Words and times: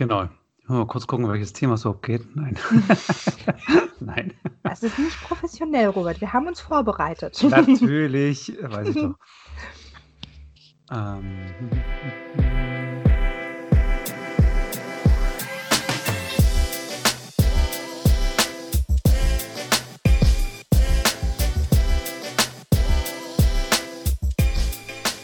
Genau. 0.00 0.30
Mal 0.66 0.86
kurz 0.86 1.06
gucken, 1.06 1.28
welches 1.28 1.52
Thema 1.52 1.74
es 1.74 1.82
überhaupt 1.82 2.06
geht. 2.06 2.34
Nein. 2.34 2.56
Nein. 4.00 4.32
Das 4.62 4.82
ist 4.82 4.98
nicht 4.98 5.20
professionell, 5.24 5.88
Robert. 5.88 6.22
Wir 6.22 6.32
haben 6.32 6.46
uns 6.46 6.58
vorbereitet. 6.58 7.38
Natürlich, 7.50 8.56
weiß 8.62 8.88
ich 8.88 8.94
doch. 8.94 9.14
ähm. 10.90 11.46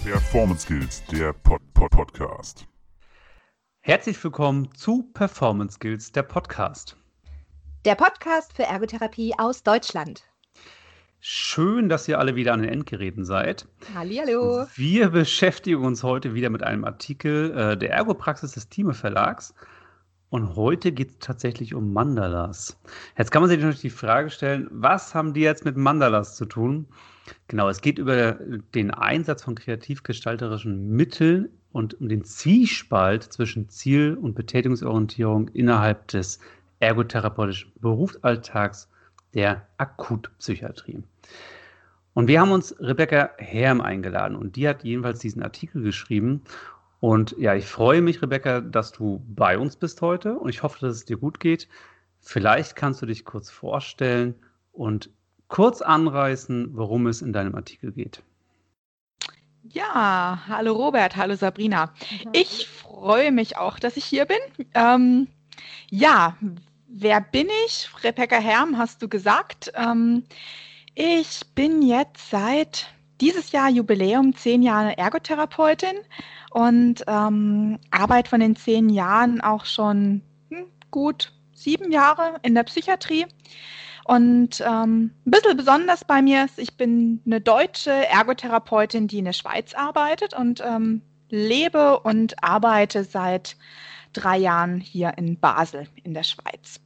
Performance 0.05 0.65
Skills, 0.65 1.03
der 1.07 1.33
Pod 1.33 1.63
-Pod 1.73 1.89
Podcast. 1.89 2.67
Herzlich 3.87 4.23
willkommen 4.25 4.69
zu 4.75 5.05
Performance 5.15 5.77
Skills, 5.77 6.11
der 6.11 6.25
Podcast. 6.25 6.97
Der 7.85 7.95
Podcast 7.95 8.53
für 8.53 8.65
Ergotherapie 8.65 9.33
aus 9.39 9.63
Deutschland. 9.63 10.25
Schön, 11.21 11.89
dass 11.89 12.09
ihr 12.09 12.19
alle 12.19 12.35
wieder 12.35 12.53
an 12.53 12.63
den 12.63 12.69
Endgeräten 12.73 13.25
seid. 13.25 13.69
Hallihallo. 13.95 14.67
Wir 14.75 15.11
beschäftigen 15.11 15.85
uns 15.85 16.03
heute 16.03 16.35
wieder 16.35 16.51
mit 16.51 16.65
einem 16.65 16.85
Artikel 16.85 17.57
äh, 17.57 17.77
der 17.77 17.93
Ergopraxis 17.93 18.51
des 18.51 18.69
Thieme 18.69 18.93
Verlags. 18.93 19.55
Und 20.31 20.57
heute 20.57 20.91
geht 20.91 21.11
es 21.11 21.19
tatsächlich 21.21 21.73
um 21.73 21.93
Mandalas. 21.93 22.77
Jetzt 23.17 23.31
kann 23.31 23.43
man 23.43 23.49
sich 23.49 23.61
natürlich 23.61 23.83
die 23.83 23.91
Frage 23.91 24.31
stellen, 24.31 24.67
was 24.73 25.15
haben 25.15 25.33
die 25.33 25.43
jetzt 25.43 25.65
mit 25.65 25.77
Mandalas 25.77 26.35
zu 26.35 26.47
tun? 26.47 26.89
Genau, 27.47 27.69
es 27.69 27.81
geht 27.81 28.01
über 28.01 28.33
den 28.75 28.91
Einsatz 28.91 29.45
von 29.45 29.55
kreativ-gestalterischen 29.55 30.91
Mitteln 30.91 31.51
und 31.77 32.01
um 32.01 32.09
den 32.09 32.25
Zwiespalt 32.25 33.23
zwischen 33.23 33.69
Ziel- 33.69 34.15
und 34.15 34.35
Betätigungsorientierung 34.35 35.49
innerhalb 35.49 36.09
des 36.09 36.41
ergotherapeutischen 36.81 37.71
Berufsalltags 37.83 38.89
der 39.35 39.67
Akutpsychiatrie. 39.77 41.03
Und 42.15 42.29
wir 42.29 42.41
haben 42.41 42.53
uns 42.53 42.75
Rebecca 42.81 43.29
Herm 43.37 43.83
eingeladen 43.83 44.39
und 44.39 44.57
die 44.57 44.67
hat 44.67 44.85
jedenfalls 44.85 45.19
diesen 45.19 45.43
Artikel 45.43 45.83
geschrieben. 45.83 46.41
Und 47.01 47.37
ja, 47.39 47.55
ich 47.55 47.67
freue 47.67 48.01
mich, 48.01 48.23
Rebecca, 48.23 48.63
dass 48.63 48.93
du 48.93 49.23
bei 49.29 49.59
uns 49.59 49.77
bist 49.77 50.01
heute 50.01 50.39
und 50.39 50.49
ich 50.49 50.63
hoffe, 50.63 50.79
dass 50.81 50.97
es 50.97 51.05
dir 51.05 51.19
gut 51.19 51.41
geht. 51.41 51.69
Vielleicht 52.21 52.75
kannst 52.75 53.03
du 53.03 53.07
dich 53.07 53.27
kurz 53.27 53.51
vorstellen 53.51 54.35
und 54.73 55.11
kurz 55.49 55.83
anreißen, 55.83 56.71
worum 56.75 57.07
es 57.07 57.21
in 57.21 57.35
deinem 57.35 57.55
Artikel 57.55 57.93
geht. 57.93 58.23
Ja, 59.73 60.43
hallo 60.49 60.75
Robert, 60.75 61.17
hallo 61.17 61.35
Sabrina. 61.35 61.93
Ich 62.33 62.69
freue 62.69 63.33
mich 63.33 63.57
auch, 63.57 63.79
dass 63.79 63.97
ich 63.97 64.05
hier 64.05 64.25
bin. 64.27 64.39
Ähm, 64.75 65.29
ja, 65.91 66.37
wer 66.89 67.21
bin 67.21 67.49
ich? 67.67 67.89
Rebecca 68.05 68.37
Herm, 68.37 68.79
hast 68.79 69.03
du 69.03 69.09
gesagt. 69.09 69.73
Ähm, 69.75 70.25
ich 70.95 71.41
bin 71.55 71.83
jetzt 71.83 72.31
seit 72.31 72.87
dieses 73.21 73.53
Jahr 73.53 73.71
Jubiläum 73.71 74.37
zehn 74.37 74.63
Jahre 74.63 74.97
Ergotherapeutin 74.99 75.97
und 76.51 77.03
ähm, 77.07 77.79
arbeite 77.91 78.31
von 78.31 78.41
den 78.41 78.57
zehn 78.57 78.89
Jahren 78.89 79.41
auch 79.41 79.65
schon 79.65 80.23
hm, 80.51 80.67
gut 80.91 81.33
sieben 81.55 81.91
Jahre 81.91 82.37
in 82.43 82.55
der 82.55 82.65
Psychiatrie. 82.65 83.27
Und 84.07 84.63
ähm, 84.65 85.11
ein 85.27 85.31
bisschen 85.31 85.57
besonders 85.57 86.05
bei 86.05 86.23
mir 86.23 86.45
ist, 86.45 86.61
ich 86.61 86.77
bin 86.77 87.21
eine 87.27 87.41
deutsche 87.41 87.91
Ergotherapeutin, 87.91 89.09
die 89.09 89.19
in 89.19 89.25
der 89.25 89.33
Schweiz 89.33 89.75
arbeitet 89.75 90.33
und 90.33 90.63
ähm, 90.65 91.03
lebe 91.29 91.99
und 92.01 92.43
arbeite 92.43 93.03
seit 93.03 93.57
drei 94.13 94.39
Jahren 94.39 94.81
hier 94.81 95.15
in 95.17 95.41
Basel 95.41 95.89
in 96.05 96.15
der 96.15 96.23
Schweiz. 96.23 96.81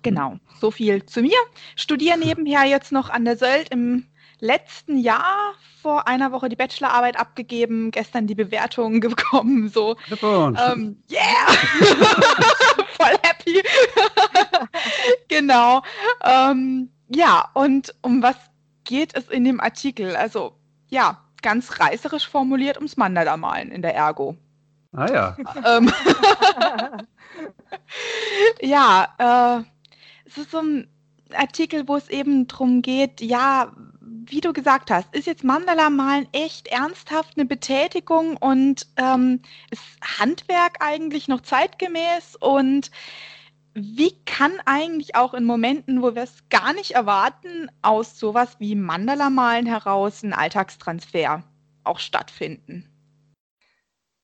Genau, 0.00 0.38
so 0.58 0.70
viel 0.70 1.04
zu 1.04 1.20
mir. 1.20 1.36
Studiere 1.76 2.18
nebenher 2.18 2.64
jetzt 2.64 2.92
noch 2.92 3.10
an 3.10 3.26
der 3.26 3.36
Söld 3.36 3.68
im 3.68 4.06
letzten 4.42 4.98
Jahr 4.98 5.54
vor 5.80 6.08
einer 6.08 6.32
Woche 6.32 6.48
die 6.48 6.56
Bachelorarbeit 6.56 7.18
abgegeben, 7.18 7.92
gestern 7.92 8.26
die 8.26 8.34
Bewertungen 8.34 9.00
bekommen. 9.00 9.62
So, 9.72 9.96
ähm, 10.10 11.02
yeah, 11.10 11.46
voll 12.98 13.16
happy. 13.22 13.62
genau. 15.28 15.82
Ähm, 16.24 16.90
ja, 17.08 17.48
und 17.54 17.94
um 18.02 18.22
was 18.22 18.36
geht 18.84 19.16
es 19.16 19.28
in 19.28 19.44
dem 19.44 19.60
Artikel? 19.60 20.16
Also, 20.16 20.56
ja, 20.88 21.22
ganz 21.40 21.80
reißerisch 21.80 22.28
formuliert 22.28 22.76
ums 22.76 22.96
Mandala 22.96 23.36
malen 23.36 23.70
in 23.70 23.80
der 23.80 23.94
Ergo. 23.94 24.36
Ah 24.92 25.10
ja. 25.10 25.36
ähm, 25.64 25.92
ja, 28.60 29.08
äh, 29.18 29.64
es 30.26 30.36
ist 30.36 30.50
so 30.50 30.58
ein 30.58 30.88
Artikel, 31.34 31.86
wo 31.86 31.96
es 31.96 32.10
eben 32.10 32.46
darum 32.48 32.82
geht, 32.82 33.20
ja, 33.20 33.72
wie 34.24 34.40
du 34.40 34.52
gesagt 34.52 34.90
hast, 34.90 35.14
ist 35.14 35.26
jetzt 35.26 35.44
Mandala-Malen 35.44 36.28
echt 36.32 36.68
ernsthaft 36.68 37.36
eine 37.36 37.46
Betätigung 37.46 38.36
und 38.36 38.86
ähm, 38.96 39.40
ist 39.70 39.82
Handwerk 40.18 40.76
eigentlich 40.80 41.28
noch 41.28 41.40
zeitgemäß 41.40 42.36
und 42.36 42.90
wie 43.74 44.14
kann 44.24 44.52
eigentlich 44.66 45.16
auch 45.16 45.34
in 45.34 45.44
Momenten, 45.44 46.02
wo 46.02 46.14
wir 46.14 46.22
es 46.22 46.48
gar 46.50 46.74
nicht 46.74 46.92
erwarten, 46.92 47.70
aus 47.80 48.18
sowas 48.18 48.56
wie 48.58 48.74
Mandala-Malen 48.74 49.66
heraus 49.66 50.22
ein 50.22 50.34
Alltagstransfer 50.34 51.42
auch 51.84 51.98
stattfinden? 51.98 52.88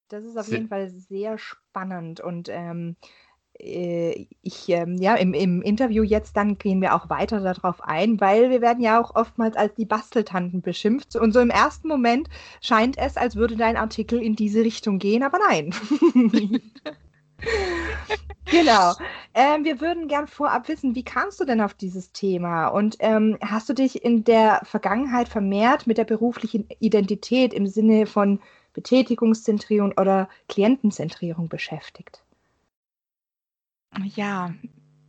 Das 0.09 0.25
ist 0.25 0.37
auf 0.37 0.49
jeden 0.49 0.69
Fall 0.69 0.89
sehr 0.89 1.39
spannend 1.39 2.21
und 2.21 2.49
ähm, 2.51 2.97
äh, 3.01 3.28
ich, 3.61 4.69
ähm, 4.69 4.97
ja, 4.99 5.17
im, 5.17 5.35
im 5.35 5.63
Interview 5.63 6.05
jetzt 6.05 6.37
dann 6.37 6.59
gehen 6.59 6.81
wir 6.81 6.95
auch 6.95 7.11
weiter 7.11 7.41
darauf 7.41 7.83
ein, 7.83 8.21
weil 8.21 8.51
wir 8.51 8.61
werden 8.61 8.83
ja 8.83 9.01
auch 9.01 9.17
oftmals 9.17 9.57
als 9.57 9.75
die 9.75 9.85
Basteltanten 9.85 10.63
beschimpft. 10.63 11.17
Und 11.17 11.33
so 11.33 11.41
im 11.41 11.51
ersten 11.51 11.89
Moment 11.89 12.29
scheint 12.61 12.97
es, 12.99 13.17
als 13.17 13.35
würde 13.35 13.57
dein 13.57 13.77
Artikel 13.77 14.23
in 14.23 14.37
diese 14.37 14.61
Richtung 14.61 14.99
gehen, 15.01 15.25
aber 15.25 15.39
nein. 15.39 15.75
genau. 18.45 18.95
Ähm, 19.35 19.65
wir 19.65 19.81
würden 19.81 20.07
gern 20.07 20.29
vorab 20.29 20.69
wissen, 20.69 20.95
wie 20.95 21.05
kamst 21.05 21.41
du 21.41 21.45
denn 21.45 21.61
auf 21.61 21.75
dieses 21.75 22.13
Thema? 22.13 22.69
Und 22.69 22.97
ähm, 23.01 23.39
hast 23.41 23.69
du 23.69 23.73
dich 23.73 24.05
in 24.05 24.23
der 24.23 24.61
Vergangenheit 24.63 25.29
vermehrt 25.29 25.89
mit 25.89 25.99
der 25.99 26.05
beruflichen 26.05 26.69
Identität 26.79 27.53
im 27.53 27.67
Sinne 27.67 28.07
von 28.07 28.41
Betätigungszentrierung 28.73 29.95
oder 29.99 30.29
Klientenzentrierung 30.49 31.49
beschäftigt? 31.49 32.23
Ja, 34.15 34.55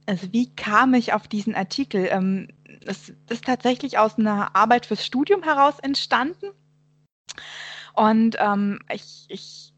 also 0.06 0.32
wie 0.32 0.54
kam 0.56 0.94
ich 0.94 1.14
auf 1.14 1.28
diesen 1.28 1.56
Artikel? 1.56 2.08
Ähm, 2.10 2.48
es 2.86 3.14
ist 3.30 3.46
tatsächlich 3.46 3.98
aus 3.98 4.18
einer 4.18 4.56
Arbeit 4.56 4.86
fürs 4.86 5.06
Studium 5.06 5.44
heraus 5.44 5.80
entstanden. 5.80 6.48
Und 7.94 8.38
ähm, 8.40 8.80
ich, 8.92 9.26
ich 9.28 9.74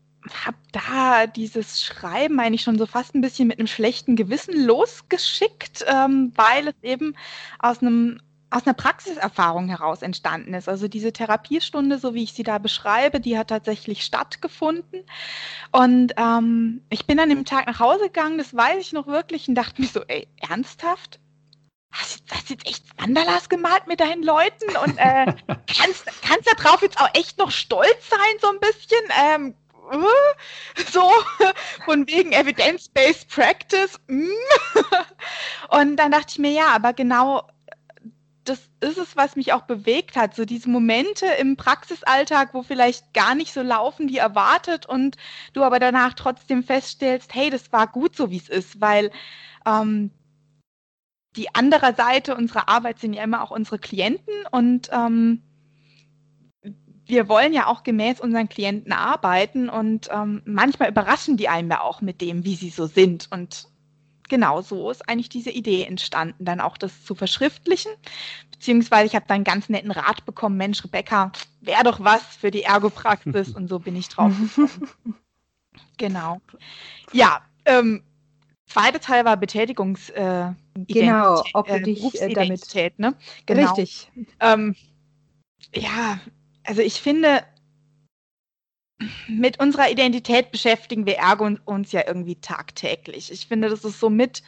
habe 0.46 0.58
da 0.72 1.28
dieses 1.28 1.82
Schreiben 1.82 2.40
eigentlich 2.40 2.62
schon 2.62 2.78
so 2.78 2.86
fast 2.86 3.16
ein 3.16 3.22
bisschen 3.22 3.48
mit 3.48 3.60
einem 3.60 3.68
schlechten 3.68 4.16
Gewissen 4.16 4.66
losgeschickt, 4.66 5.84
ähm, 5.88 6.32
weil 6.36 6.68
es 6.68 6.76
eben 6.84 7.16
aus 7.60 7.82
einem 7.82 8.22
aus 8.52 8.68
einer 8.68 8.74
Praxiserfahrung 8.74 9.70
heraus 9.70 10.02
entstanden 10.02 10.54
ist. 10.54 10.68
Also 10.68 10.88
diese 10.88 11.14
Therapiestunde, 11.14 11.98
so 11.98 12.14
wie 12.14 12.24
ich 12.24 12.34
sie 12.34 12.44
da 12.44 12.58
beschreibe, 12.58 13.20
die 13.20 13.38
hat 13.38 13.48
tatsächlich 13.48 14.04
stattgefunden. 14.04 15.06
Und 15.72 16.14
ähm, 16.18 16.82
ich 16.90 17.08
bin 17.08 17.20
an 17.20 17.30
dem 17.30 17.46
Tag 17.46 17.66
nach 17.68 17.80
Hause 17.80 18.06
gegangen, 18.06 18.38
das 18.38 18.56
weiß 18.56 18.80
ich 18.80 18.92
noch 18.92 19.08
wirklich, 19.08 19.48
und 19.48 19.56
dachte 19.56 19.82
mir 19.82 19.88
so, 19.88 20.02
ey, 20.08 20.28
ernsthaft? 20.48 21.20
Hast 21.94 22.24
du, 22.30 22.54
jetzt 22.54 22.68
echt 22.68 22.84
Mandalas 23.00 23.50
gemalt 23.50 23.88
mit 23.88 24.00
deinen 24.00 24.24
Leuten? 24.24 24.76
Und 24.84 24.98
äh, 24.98 25.26
kannst, 25.48 26.06
kannst 26.22 26.48
da 26.48 26.54
drauf 26.58 26.82
jetzt 26.82 27.00
auch 27.00 27.10
echt 27.14 27.38
noch 27.38 27.52
stolz 27.52 28.10
sein, 28.10 28.36
so 28.42 28.50
ein 28.50 28.60
bisschen? 28.60 29.02
Ähm, 29.18 29.56
äh, 29.92 30.84
so 30.92 31.10
von 31.86 32.08
wegen 32.08 32.34
Evidence-Based 32.34 33.30
Practice. 33.30 34.00
Mm. 34.08 34.28
Und 35.70 35.96
dann 35.98 36.12
dachte 36.12 36.28
ich 36.30 36.40
mir, 36.40 36.52
ja, 36.52 36.68
aber 36.68 36.94
genau 36.94 37.48
das 38.44 38.70
ist 38.80 38.98
es, 38.98 39.16
was 39.16 39.36
mich 39.36 39.54
auch 39.54 39.64
bewegt 39.64 40.16
hat. 40.16 40.36
So 40.36 40.46
diese 40.46 40.70
Momente 40.70 41.26
im 41.40 41.58
Praxisalltag, 41.58 42.54
wo 42.54 42.64
vielleicht 42.64 43.14
gar 43.14 43.36
nicht 43.36 43.54
so 43.54 43.62
laufen 43.62 44.10
wie 44.10 44.18
erwartet 44.18 44.86
und 44.86 45.18
du 45.54 45.64
aber 45.64 45.80
danach 45.80 46.14
trotzdem 46.14 46.64
feststellst, 46.64 47.34
hey, 47.36 47.50
das 47.50 47.72
war 47.72 47.88
gut 47.88 48.16
so, 48.16 48.32
wie 48.32 48.38
es 48.38 48.50
ist, 48.50 48.82
weil 48.82 49.12
ähm, 49.66 50.12
die 51.36 51.54
andere 51.56 51.94
Seite 51.96 52.36
unserer 52.36 52.68
Arbeit 52.68 53.00
sind 53.00 53.14
ja 53.14 53.24
immer 53.24 53.44
auch 53.44 53.52
unsere 53.52 53.80
Klienten 53.80 54.34
und 54.52 54.90
ähm, 54.92 55.44
wir 57.06 57.28
wollen 57.28 57.54
ja 57.54 57.68
auch 57.68 57.84
gemäß 57.84 58.22
unseren 58.22 58.50
Klienten 58.50 58.94
arbeiten 58.94 59.70
und 59.70 60.10
ähm, 60.12 60.42
manchmal 60.46 60.90
überraschen 60.90 61.38
die 61.38 61.50
einem 61.50 61.70
ja 61.70 61.82
auch 61.82 62.02
mit 62.02 62.22
dem, 62.22 62.46
wie 62.46 62.56
sie 62.56 62.70
so 62.70 62.86
sind. 62.86 63.28
Und 63.32 63.68
genau 64.32 64.62
so 64.62 64.90
ist 64.90 65.08
eigentlich 65.10 65.30
diese 65.30 65.52
Idee 65.52 65.84
entstanden, 65.84 66.46
dann 66.46 66.62
auch 66.62 66.78
das 66.78 67.04
zu 67.04 67.16
verschriftlichen. 67.16 67.92
Beziehungsweise 68.50 69.06
ich 69.06 69.16
habe 69.16 69.26
dann 69.28 69.36
einen 69.36 69.44
ganz 69.44 69.68
netten 69.68 69.92
Rat 69.92 70.26
bekommen, 70.26 70.56
Mensch, 70.56 70.84
Rebecca, 70.84 71.34
wäre 71.60 71.84
doch 71.84 72.00
was 72.00 72.24
für 72.24 72.50
die 72.50 72.64
Ergopraxis 72.64 73.50
und 73.56 73.68
so 73.68 73.78
bin 73.78 73.96
ich 73.96 74.08
drauf 74.08 74.34
gekommen. 74.56 74.90
genau. 75.98 76.42
Ja, 77.12 77.42
ähm, 77.66 78.04
zweite 78.66 79.02
Teil 79.02 79.26
war 79.26 79.36
Betätigungs. 79.36 80.10
Äh, 80.12 80.54
genau, 80.88 81.44
ob 81.54 81.68
du 81.68 81.74
äh, 81.74 81.82
dich 81.82 82.22
äh, 82.22 82.34
damit. 82.34 82.74
Ne? 82.98 83.14
Genau. 83.46 83.74
Richtig. 83.74 84.10
Ähm, 84.40 84.76
ja, 85.76 86.20
also 86.64 86.82
ich 86.82 87.02
finde, 87.02 87.44
mit 89.28 89.60
unserer 89.60 89.90
Identität 89.90 90.52
beschäftigen 90.52 91.06
wir 91.06 91.18
Ergo 91.18 91.50
uns 91.66 91.92
ja 91.92 92.04
irgendwie 92.06 92.36
tagtäglich. 92.36 93.32
Ich 93.32 93.48
finde, 93.48 93.70
das 93.70 93.84
ist 93.84 94.00
somit 94.00 94.44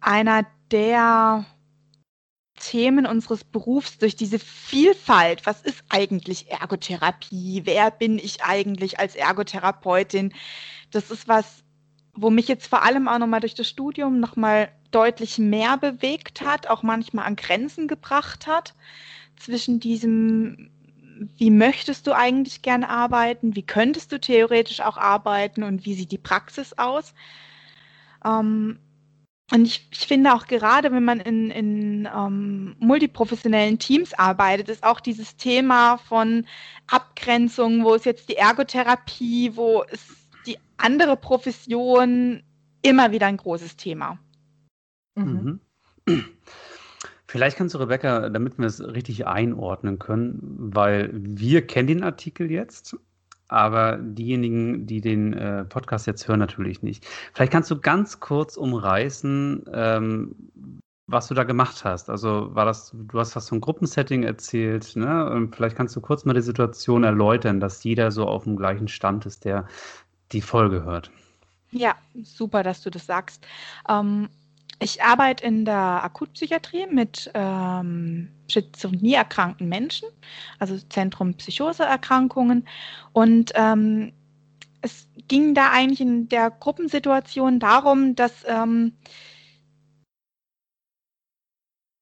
einer 0.00 0.46
der 0.70 1.44
Themen 2.58 3.06
unseres 3.06 3.44
Berufs 3.44 3.98
durch 3.98 4.16
diese 4.16 4.38
Vielfalt. 4.38 5.44
Was 5.46 5.62
ist 5.62 5.82
eigentlich 5.88 6.50
Ergotherapie? 6.50 7.62
Wer 7.64 7.90
bin 7.90 8.18
ich 8.18 8.42
eigentlich 8.44 8.98
als 8.98 9.16
Ergotherapeutin? 9.16 10.32
Das 10.90 11.10
ist 11.10 11.26
was, 11.26 11.64
wo 12.14 12.30
mich 12.30 12.48
jetzt 12.48 12.68
vor 12.68 12.82
allem 12.82 13.08
auch 13.08 13.18
nochmal 13.18 13.40
durch 13.40 13.54
das 13.54 13.68
Studium 13.68 14.20
nochmal 14.20 14.70
deutlich 14.92 15.38
mehr 15.38 15.76
bewegt 15.76 16.42
hat, 16.42 16.68
auch 16.68 16.82
manchmal 16.82 17.26
an 17.26 17.36
Grenzen 17.36 17.88
gebracht 17.88 18.46
hat 18.46 18.74
zwischen 19.36 19.80
diesem 19.80 20.70
wie 21.36 21.50
möchtest 21.50 22.06
du 22.06 22.12
eigentlich 22.12 22.62
gerne 22.62 22.88
arbeiten, 22.88 23.56
wie 23.56 23.62
könntest 23.62 24.12
du 24.12 24.20
theoretisch 24.20 24.80
auch 24.80 24.96
arbeiten 24.96 25.62
und 25.62 25.84
wie 25.84 25.94
sieht 25.94 26.12
die 26.12 26.18
Praxis 26.18 26.72
aus. 26.78 27.14
Ähm, 28.24 28.78
und 29.52 29.66
ich, 29.66 29.86
ich, 29.90 30.06
finde 30.06 30.32
auch 30.34 30.46
gerade, 30.46 30.90
wenn 30.90 31.04
man 31.04 31.20
in, 31.20 31.50
in 31.50 32.08
ähm, 32.12 32.76
multiprofessionellen 32.78 33.78
Teams 33.78 34.14
arbeitet, 34.14 34.70
ist 34.70 34.82
auch 34.82 35.00
dieses 35.00 35.36
Thema 35.36 35.98
von 35.98 36.46
Abgrenzung, 36.86 37.84
wo 37.84 37.94
ist 37.94 38.06
jetzt 38.06 38.28
die 38.30 38.36
Ergotherapie, 38.36 39.54
wo 39.54 39.82
ist 39.82 40.10
die 40.46 40.58
andere 40.78 41.16
Profession 41.16 42.42
immer 42.82 43.12
wieder 43.12 43.26
ein 43.26 43.36
großes 43.36 43.76
Thema. 43.76 44.18
Mhm. 45.14 45.60
Vielleicht 47.34 47.56
kannst 47.56 47.74
du, 47.74 47.78
Rebecca, 47.78 48.28
damit 48.28 48.58
wir 48.58 48.66
es 48.66 48.80
richtig 48.80 49.26
einordnen 49.26 49.98
können, 49.98 50.38
weil 50.72 51.10
wir 51.12 51.66
kennen 51.66 51.88
den 51.88 52.04
Artikel 52.04 52.48
jetzt, 52.48 52.96
aber 53.48 53.96
diejenigen, 53.96 54.86
die 54.86 55.00
den 55.00 55.32
äh, 55.32 55.64
Podcast 55.64 56.06
jetzt 56.06 56.28
hören, 56.28 56.38
natürlich 56.38 56.84
nicht. 56.84 57.04
Vielleicht 57.32 57.50
kannst 57.50 57.72
du 57.72 57.80
ganz 57.80 58.20
kurz 58.20 58.56
umreißen, 58.56 59.64
ähm, 59.72 60.36
was 61.08 61.26
du 61.26 61.34
da 61.34 61.42
gemacht 61.42 61.84
hast. 61.84 62.08
Also 62.08 62.54
war 62.54 62.66
das, 62.66 62.94
du 62.94 63.18
hast 63.18 63.34
was 63.34 63.48
von 63.48 63.60
Gruppensetting 63.60 64.22
erzählt, 64.22 64.94
ne? 64.94 65.28
Und 65.28 65.56
vielleicht 65.56 65.74
kannst 65.74 65.96
du 65.96 66.00
kurz 66.00 66.24
mal 66.24 66.34
die 66.34 66.40
Situation 66.40 67.02
erläutern, 67.02 67.58
dass 67.58 67.82
jeder 67.82 68.12
so 68.12 68.28
auf 68.28 68.44
dem 68.44 68.54
gleichen 68.54 68.86
Stand 68.86 69.26
ist, 69.26 69.44
der 69.44 69.66
die 70.30 70.40
Folge 70.40 70.84
hört. 70.84 71.10
Ja, 71.72 71.96
super, 72.22 72.62
dass 72.62 72.80
du 72.82 72.90
das 72.90 73.06
sagst. 73.06 73.44
Ähm, 73.88 74.28
ich 74.80 75.02
arbeite 75.02 75.44
in 75.44 75.64
der 75.64 76.04
Akutpsychiatrie 76.04 76.86
mit 76.90 77.30
ähm, 77.34 78.30
Schizophrenie 78.48 79.14
erkrankten 79.14 79.68
Menschen, 79.68 80.08
also 80.58 80.76
Zentrum 80.88 81.34
Psychoseerkrankungen. 81.34 82.66
Und 83.12 83.52
ähm, 83.54 84.12
es 84.82 85.08
ging 85.28 85.54
da 85.54 85.70
eigentlich 85.70 86.00
in 86.00 86.28
der 86.28 86.50
Gruppensituation 86.50 87.60
darum, 87.60 88.14
dass 88.14 88.44
ähm, 88.46 88.92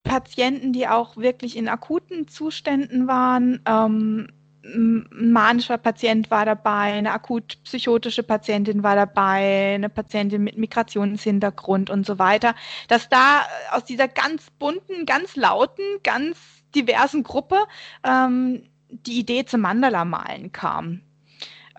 Patienten, 0.03 0.73
die 0.73 0.87
auch 0.87 1.15
wirklich 1.17 1.55
in 1.55 1.69
akuten 1.69 2.27
Zuständen 2.27 3.07
waren, 3.07 3.61
ähm, 3.65 4.27
ein 4.63 5.31
manischer 5.31 5.77
Patient 5.77 6.31
war 6.31 6.45
dabei, 6.45 6.93
eine 6.93 7.11
akut 7.11 7.61
psychotische 7.63 8.23
Patientin 8.23 8.83
war 8.83 8.95
dabei, 8.95 9.73
eine 9.75 9.89
Patientin 9.89 10.43
mit 10.43 10.57
Migrationshintergrund 10.57 11.89
und 11.89 12.05
so 12.05 12.17
weiter, 12.19 12.55
dass 12.87 13.09
da 13.09 13.41
äh, 13.41 13.75
aus 13.75 13.85
dieser 13.85 14.07
ganz 14.07 14.49
bunten, 14.51 15.05
ganz 15.05 15.35
lauten, 15.35 15.83
ganz 16.03 16.37
diversen 16.75 17.23
Gruppe 17.23 17.57
ähm, 18.03 18.63
die 18.89 19.19
Idee 19.19 19.45
zum 19.45 19.61
Mandala-Malen 19.61 20.51
kam 20.51 21.01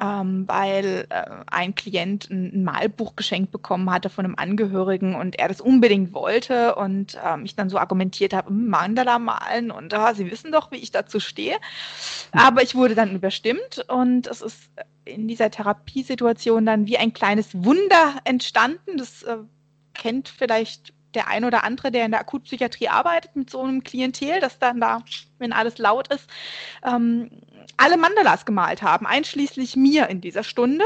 ähm, 0.01 0.45
weil 0.49 1.07
äh, 1.11 1.25
ein 1.47 1.75
Klient 1.75 2.29
ein, 2.31 2.65
Malbuch 2.65 3.17
geschenkt 3.17 3.53
bekommen 3.53 3.91
hatte 3.91 4.11
von 4.11 4.25
einem 4.25 4.35
Angehörigen 4.37 5.15
und 5.15 5.39
er 5.39 5.49
das 5.49 5.61
unbedingt 5.61 6.13
wollte 6.13 6.75
und 6.75 7.19
ähm, 7.25 7.45
ich 7.45 7.55
dann 7.55 7.69
so 7.69 7.79
argumentiert 7.79 8.33
habe, 8.33 8.49
hm, 8.49 8.69
Mandala 8.69 9.19
malen 9.19 9.71
und 9.71 9.95
ah, 9.95 10.15
Sie 10.15 10.31
wissen 10.31 10.53
doch, 10.53 10.71
wie 10.71 10.77
ich 10.77 10.91
dazu 10.91 11.21
stehe. 11.21 11.57
Aber 12.33 12.63
ich 12.63 12.75
wurde 12.75 12.95
dann 12.95 13.15
überstimmt 13.15 13.85
und 13.89 14.27
es 14.27 14.43
ist 14.43 14.71
in 15.05 15.29
dieser 15.29 15.51
Therapiesituation 15.51 16.67
dann 16.67 16.87
wie 16.87 16.99
ein 16.99 17.13
kleines 17.13 17.55
Wunder 17.65 18.17
entstanden. 18.25 18.97
Das 18.97 19.23
äh, 19.23 19.39
kennt 19.95 20.29
vielleicht 20.29 20.93
der 21.15 21.29
ein 21.29 21.45
oder 21.45 21.65
andere, 21.65 21.91
der 21.91 22.05
in 22.05 22.11
der 22.11 22.21
Akutpsychiatrie 22.21 22.89
arbeitet, 22.89 23.37
mit 23.37 23.51
so 23.51 23.63
einem 23.63 23.83
Klientel, 23.83 24.41
das 24.41 24.59
dann 24.59 24.81
da, 24.81 25.03
wenn 25.39 25.53
alles 25.53 25.79
laut 25.79 26.09
ist, 26.09 26.29
ähm, 26.85 27.31
alle 27.77 27.97
Mandalas 27.97 28.45
gemalt 28.45 28.83
haben, 28.83 29.07
einschließlich 29.07 29.77
mir 29.77 30.09
in 30.09 30.21
dieser 30.21 30.45
Stunde. 30.45 30.85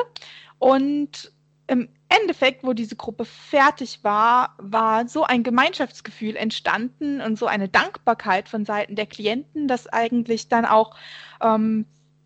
Und 0.58 1.32
im 1.66 1.88
Endeffekt, 2.08 2.64
wo 2.64 2.72
diese 2.72 2.96
Gruppe 2.96 3.24
fertig 3.24 4.00
war, 4.02 4.54
war 4.58 5.06
so 5.06 5.24
ein 5.24 5.42
Gemeinschaftsgefühl 5.42 6.36
entstanden 6.36 7.20
und 7.20 7.38
so 7.38 7.46
eine 7.46 7.68
Dankbarkeit 7.68 8.48
von 8.48 8.64
Seiten 8.64 8.96
der 8.96 9.06
Klienten, 9.06 9.68
dass 9.68 9.86
eigentlich 9.86 10.48
dann 10.48 10.64
auch 10.64 10.96
ähm, 11.42 11.84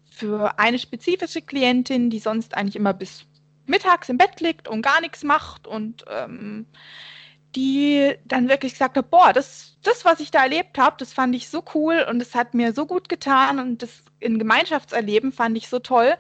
für 0.09 0.59
eine 0.59 0.79
spezifische 0.79 1.43
Klientin, 1.43 2.11
die 2.11 2.21
sonst 2.21 2.55
eigentlich 2.55 2.77
immer 2.77 2.95
bis 2.95 3.25
mittags 3.67 4.09
im 4.09 4.19
Bett 4.19 4.41
liegt 4.41 4.69
und 4.69 4.83
gar 4.83 5.01
nichts 5.01 5.25
macht 5.25 5.67
und 5.67 6.05
ähm, 6.09 6.67
die 7.55 8.15
dann 8.25 8.49
wirklich 8.49 8.73
gesagt 8.73 8.97
hat, 8.97 9.11
boah, 9.11 9.33
das, 9.33 9.77
das, 9.83 10.05
was 10.05 10.21
ich 10.21 10.31
da 10.31 10.43
erlebt 10.43 10.79
habe, 10.79 10.97
das 10.99 11.13
fand 11.13 11.35
ich 11.35 11.49
so 11.49 11.63
cool 11.75 12.07
und 12.09 12.21
es 12.21 12.35
hat 12.35 12.55
mir 12.55 12.73
so 12.73 12.87
gut 12.87 13.09
getan 13.09 13.59
und 13.59 13.83
das 13.83 14.03
in 14.21 14.39
Gemeinschaftserleben 14.39 15.33
fand 15.33 15.57
ich 15.57 15.69
so 15.69 15.79
toll, 15.79 16.15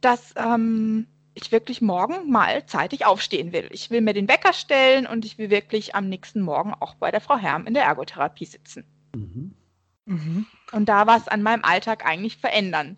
dass 0.00 0.34
ähm, 0.36 1.06
ich 1.34 1.52
wirklich 1.52 1.80
morgen 1.80 2.30
mal 2.30 2.66
zeitig 2.66 3.06
aufstehen 3.06 3.52
will. 3.52 3.68
Ich 3.70 3.90
will 3.90 4.00
mir 4.00 4.12
den 4.12 4.28
Wecker 4.28 4.52
stellen 4.52 5.06
und 5.06 5.24
ich 5.24 5.38
will 5.38 5.50
wirklich 5.50 5.94
am 5.94 6.08
nächsten 6.08 6.40
Morgen 6.40 6.74
auch 6.74 6.94
bei 6.94 7.10
der 7.10 7.20
Frau 7.20 7.36
Herm 7.36 7.66
in 7.66 7.74
der 7.74 7.84
Ergotherapie 7.84 8.44
sitzen. 8.44 8.84
Mhm. 9.14 9.54
Mhm. 10.06 10.46
Und 10.72 10.88
da 10.88 11.06
war 11.06 11.16
es 11.16 11.28
an 11.28 11.42
meinem 11.42 11.64
Alltag 11.64 12.04
eigentlich 12.04 12.36
verändern, 12.36 12.96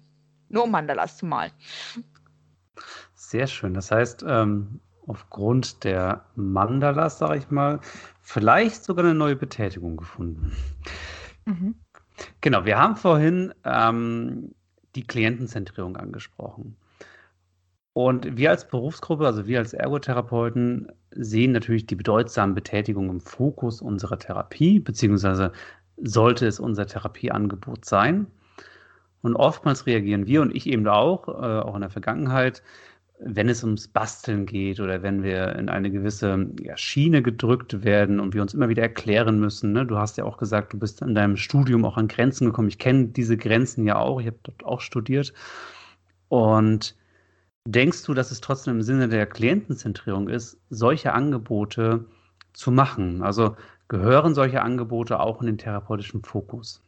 nur 0.48 0.64
um 0.64 0.70
Mandalas 0.70 1.16
zu 1.16 1.26
malen. 1.26 1.52
Sehr 3.14 3.46
schön. 3.46 3.74
Das 3.74 3.90
heißt, 3.90 4.24
ähm, 4.26 4.80
aufgrund 5.06 5.84
der 5.84 6.24
Mandalas, 6.34 7.18
sage 7.18 7.38
ich 7.38 7.50
mal, 7.50 7.80
vielleicht 8.20 8.84
sogar 8.84 9.04
eine 9.04 9.14
neue 9.14 9.36
Betätigung 9.36 9.96
gefunden. 9.96 10.52
Mhm. 11.44 11.74
Genau, 12.40 12.64
wir 12.64 12.78
haben 12.78 12.96
vorhin 12.96 13.52
ähm, 13.64 14.54
die 14.94 15.06
Klientenzentrierung 15.06 15.96
angesprochen. 15.96 16.76
Und 17.92 18.36
wir 18.36 18.50
als 18.50 18.68
Berufsgruppe, 18.68 19.24
also 19.24 19.46
wir 19.46 19.58
als 19.58 19.72
Ergotherapeuten, 19.72 20.92
sehen 21.12 21.52
natürlich 21.52 21.86
die 21.86 21.94
bedeutsamen 21.94 22.54
Betätigungen 22.54 23.10
im 23.10 23.20
Fokus 23.20 23.80
unserer 23.80 24.18
Therapie, 24.18 24.80
beziehungsweise 24.80 25.52
sollte 25.96 26.46
es 26.46 26.60
unser 26.60 26.86
Therapieangebot 26.86 27.86
sein. 27.86 28.26
Und 29.22 29.34
oftmals 29.34 29.86
reagieren 29.86 30.26
wir 30.26 30.42
und 30.42 30.54
ich 30.54 30.66
eben 30.66 30.86
auch, 30.86 31.26
äh, 31.28 31.60
auch 31.60 31.74
in 31.74 31.80
der 31.80 31.90
Vergangenheit, 31.90 32.62
wenn 33.18 33.48
es 33.48 33.64
ums 33.64 33.88
Basteln 33.88 34.44
geht 34.44 34.78
oder 34.78 35.02
wenn 35.02 35.22
wir 35.22 35.56
in 35.56 35.68
eine 35.68 35.90
gewisse 35.90 36.48
ja, 36.62 36.76
Schiene 36.76 37.22
gedrückt 37.22 37.82
werden 37.84 38.20
und 38.20 38.34
wir 38.34 38.42
uns 38.42 38.52
immer 38.52 38.68
wieder 38.68 38.82
erklären 38.82 39.40
müssen. 39.40 39.72
Ne? 39.72 39.86
Du 39.86 39.96
hast 39.96 40.18
ja 40.18 40.24
auch 40.24 40.36
gesagt, 40.36 40.72
du 40.72 40.78
bist 40.78 41.00
in 41.00 41.14
deinem 41.14 41.36
Studium 41.36 41.84
auch 41.84 41.96
an 41.96 42.08
Grenzen 42.08 42.46
gekommen. 42.46 42.68
Ich 42.68 42.78
kenne 42.78 43.06
diese 43.08 43.36
Grenzen 43.36 43.86
ja 43.86 43.96
auch. 43.98 44.20
Ich 44.20 44.26
habe 44.26 44.38
dort 44.42 44.64
auch 44.64 44.80
studiert. 44.80 45.32
Und 46.28 46.94
denkst 47.66 48.04
du, 48.04 48.12
dass 48.12 48.30
es 48.30 48.40
trotzdem 48.40 48.76
im 48.76 48.82
Sinne 48.82 49.08
der 49.08 49.26
Klientenzentrierung 49.26 50.28
ist, 50.28 50.58
solche 50.68 51.14
Angebote 51.14 52.04
zu 52.52 52.70
machen? 52.70 53.22
Also 53.22 53.56
gehören 53.88 54.34
solche 54.34 54.62
Angebote 54.62 55.20
auch 55.20 55.40
in 55.40 55.46
den 55.46 55.58
therapeutischen 55.58 56.22
Fokus? 56.22 56.82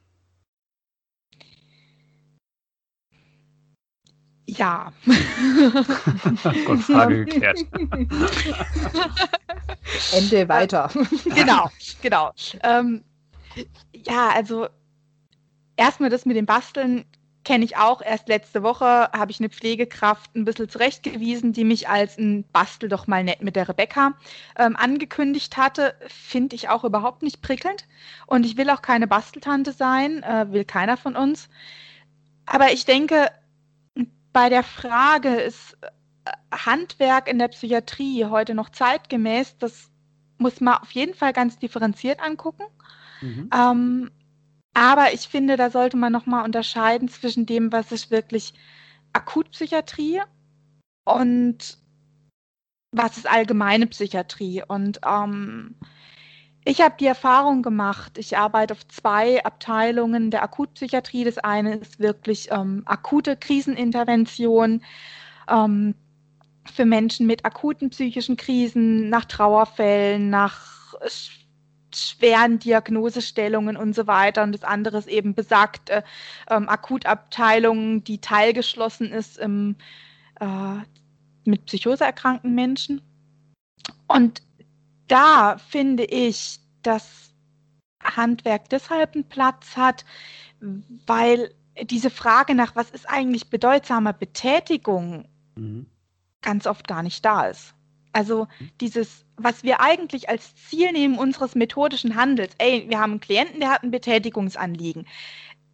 Ja. 4.48 4.92
Gott, 6.64 6.80
Frage 6.80 7.26
geklärt. 7.26 7.58
Ende 10.12 10.48
weiter. 10.48 10.90
genau, 11.34 11.70
genau. 12.00 12.32
Ähm, 12.62 13.04
ja, 13.92 14.30
also 14.34 14.68
erstmal 15.76 16.08
das 16.08 16.24
mit 16.24 16.38
dem 16.38 16.46
Basteln 16.46 17.04
kenne 17.44 17.64
ich 17.66 17.76
auch. 17.76 18.00
Erst 18.00 18.28
letzte 18.28 18.62
Woche 18.62 19.10
habe 19.12 19.30
ich 19.30 19.38
eine 19.38 19.50
Pflegekraft 19.50 20.34
ein 20.34 20.46
bisschen 20.46 20.70
zurechtgewiesen, 20.70 21.52
die 21.52 21.64
mich 21.64 21.86
als 21.88 22.16
ein 22.16 22.44
Bastel 22.50 22.88
doch 22.88 23.06
mal 23.06 23.22
nett 23.22 23.42
mit 23.42 23.54
der 23.54 23.68
Rebecca 23.68 24.14
ähm, 24.58 24.76
angekündigt 24.76 25.58
hatte. 25.58 25.94
Finde 26.08 26.56
ich 26.56 26.70
auch 26.70 26.84
überhaupt 26.84 27.22
nicht 27.22 27.42
prickelnd. 27.42 27.86
Und 28.26 28.46
ich 28.46 28.56
will 28.56 28.70
auch 28.70 28.80
keine 28.80 29.06
Basteltante 29.06 29.72
sein, 29.72 30.22
äh, 30.22 30.46
will 30.50 30.64
keiner 30.64 30.96
von 30.96 31.16
uns. 31.16 31.50
Aber 32.46 32.72
ich 32.72 32.86
denke, 32.86 33.30
bei 34.32 34.48
der 34.48 34.62
Frage 34.62 35.34
ist 35.34 35.76
Handwerk 36.52 37.28
in 37.28 37.38
der 37.38 37.48
Psychiatrie 37.48 38.24
heute 38.26 38.54
noch 38.54 38.70
zeitgemäß, 38.70 39.58
das 39.58 39.90
muss 40.38 40.60
man 40.60 40.74
auf 40.74 40.90
jeden 40.92 41.14
Fall 41.14 41.32
ganz 41.32 41.58
differenziert 41.58 42.20
angucken. 42.20 42.64
Mhm. 43.20 43.50
Ähm, 43.54 44.10
aber 44.74 45.12
ich 45.12 45.28
finde, 45.28 45.56
da 45.56 45.70
sollte 45.70 45.96
man 45.96 46.12
nochmal 46.12 46.44
unterscheiden 46.44 47.08
zwischen 47.08 47.46
dem, 47.46 47.72
was 47.72 47.90
ist 47.90 48.10
wirklich 48.10 48.54
Akutpsychiatrie 49.12 50.20
und 51.04 51.78
was 52.92 53.16
ist 53.16 53.28
allgemeine 53.28 53.86
Psychiatrie. 53.86 54.62
Und 54.66 55.00
ähm, 55.04 55.76
ich 56.64 56.80
habe 56.80 56.96
die 57.00 57.06
Erfahrung 57.06 57.62
gemacht, 57.62 58.18
ich 58.18 58.36
arbeite 58.36 58.74
auf 58.74 58.86
zwei 58.88 59.42
Abteilungen 59.44 60.30
der 60.30 60.42
Akutpsychiatrie. 60.42 61.24
Das 61.24 61.38
eine 61.38 61.76
ist 61.76 61.98
wirklich 61.98 62.50
ähm, 62.50 62.82
akute 62.84 63.36
Krisenintervention 63.36 64.82
ähm, 65.48 65.94
für 66.70 66.84
Menschen 66.84 67.26
mit 67.26 67.44
akuten 67.44 67.90
psychischen 67.90 68.36
Krisen, 68.36 69.08
nach 69.08 69.24
Trauerfällen, 69.24 70.28
nach 70.28 70.94
schweren 71.94 72.58
Diagnosestellungen 72.58 73.76
und 73.76 73.94
so 73.94 74.06
weiter. 74.06 74.42
Und 74.42 74.52
das 74.52 74.64
andere 74.64 74.98
ist 74.98 75.08
eben 75.08 75.34
besagte 75.34 76.04
ähm, 76.50 76.68
Akutabteilung, 76.68 78.04
die 78.04 78.20
teilgeschlossen 78.20 79.10
ist 79.10 79.38
im, 79.38 79.76
äh, 80.40 80.76
mit 81.44 81.64
Psychose 81.66 82.04
erkrankten 82.04 82.54
Menschen. 82.54 83.00
Und 84.06 84.42
da 85.08 85.58
finde 85.58 86.04
ich, 86.04 86.60
dass 86.82 87.34
Handwerk 88.02 88.68
deshalb 88.68 89.14
einen 89.14 89.28
Platz 89.28 89.76
hat, 89.76 90.04
weil 90.60 91.54
diese 91.82 92.10
Frage 92.10 92.54
nach, 92.54 92.76
was 92.76 92.90
ist 92.90 93.08
eigentlich 93.08 93.50
bedeutsamer 93.50 94.12
Betätigung, 94.12 95.28
mhm. 95.56 95.86
ganz 96.42 96.66
oft 96.66 96.86
gar 96.88 97.02
nicht 97.02 97.24
da 97.24 97.46
ist. 97.46 97.74
Also 98.12 98.48
dieses, 98.80 99.24
was 99.36 99.62
wir 99.62 99.80
eigentlich 99.80 100.28
als 100.28 100.54
Ziel 100.56 100.92
nehmen 100.92 101.18
unseres 101.18 101.54
methodischen 101.54 102.16
Handels, 102.16 102.54
ey, 102.58 102.86
wir 102.88 102.98
haben 102.98 103.12
einen 103.12 103.20
Klienten, 103.20 103.60
der 103.60 103.70
hat 103.70 103.82
ein 103.82 103.90
Betätigungsanliegen, 103.90 105.06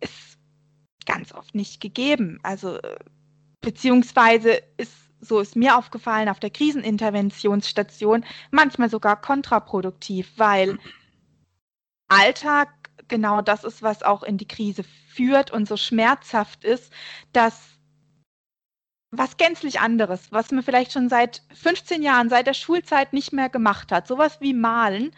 ist 0.00 0.38
ganz 1.06 1.32
oft 1.32 1.54
nicht 1.54 1.80
gegeben. 1.80 2.40
Also 2.42 2.78
beziehungsweise 3.60 4.60
ist 4.76 4.92
so 5.24 5.40
ist 5.40 5.56
mir 5.56 5.76
aufgefallen, 5.76 6.28
auf 6.28 6.40
der 6.40 6.50
Kriseninterventionsstation 6.50 8.24
manchmal 8.50 8.90
sogar 8.90 9.20
kontraproduktiv, 9.20 10.32
weil 10.36 10.78
Alltag 12.08 12.68
genau 13.08 13.42
das 13.42 13.64
ist, 13.64 13.82
was 13.82 14.02
auch 14.02 14.22
in 14.22 14.38
die 14.38 14.48
Krise 14.48 14.84
führt 15.08 15.50
und 15.50 15.68
so 15.68 15.76
schmerzhaft 15.76 16.64
ist, 16.64 16.92
dass 17.32 17.74
was 19.10 19.36
gänzlich 19.36 19.80
anderes, 19.80 20.32
was 20.32 20.50
man 20.50 20.64
vielleicht 20.64 20.92
schon 20.92 21.08
seit 21.08 21.42
15 21.54 22.02
Jahren, 22.02 22.28
seit 22.28 22.46
der 22.46 22.54
Schulzeit 22.54 23.12
nicht 23.12 23.32
mehr 23.32 23.48
gemacht 23.48 23.92
hat, 23.92 24.08
sowas 24.08 24.40
wie 24.40 24.54
Malen, 24.54 25.14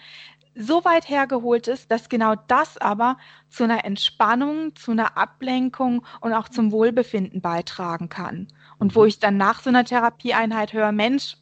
so 0.57 0.85
weit 0.85 1.09
hergeholt 1.09 1.69
ist, 1.69 1.91
dass 1.91 2.09
genau 2.09 2.35
das 2.35 2.79
aber 2.79 3.19
zu 3.51 3.65
einer 3.65 3.85
Entspannung, 3.85 4.75
zu 4.75 4.93
einer 4.93 5.17
Ablenkung 5.17 6.05
und 6.21 6.33
auch 6.33 6.49
zum 6.49 6.73
Wohlbefinden 6.73 7.43
beitragen 7.43 8.09
kann. 8.09 8.49
Und 8.79 8.95
wo 8.97 9.03
mhm. 9.03 9.09
ich 9.09 9.19
dann 9.19 9.37
nach 9.37 9.61
so 9.61 9.69
einer 9.69 9.85
Therapieeinheit 9.85 10.73
höre, 10.73 10.93
Mensch, 10.93 11.37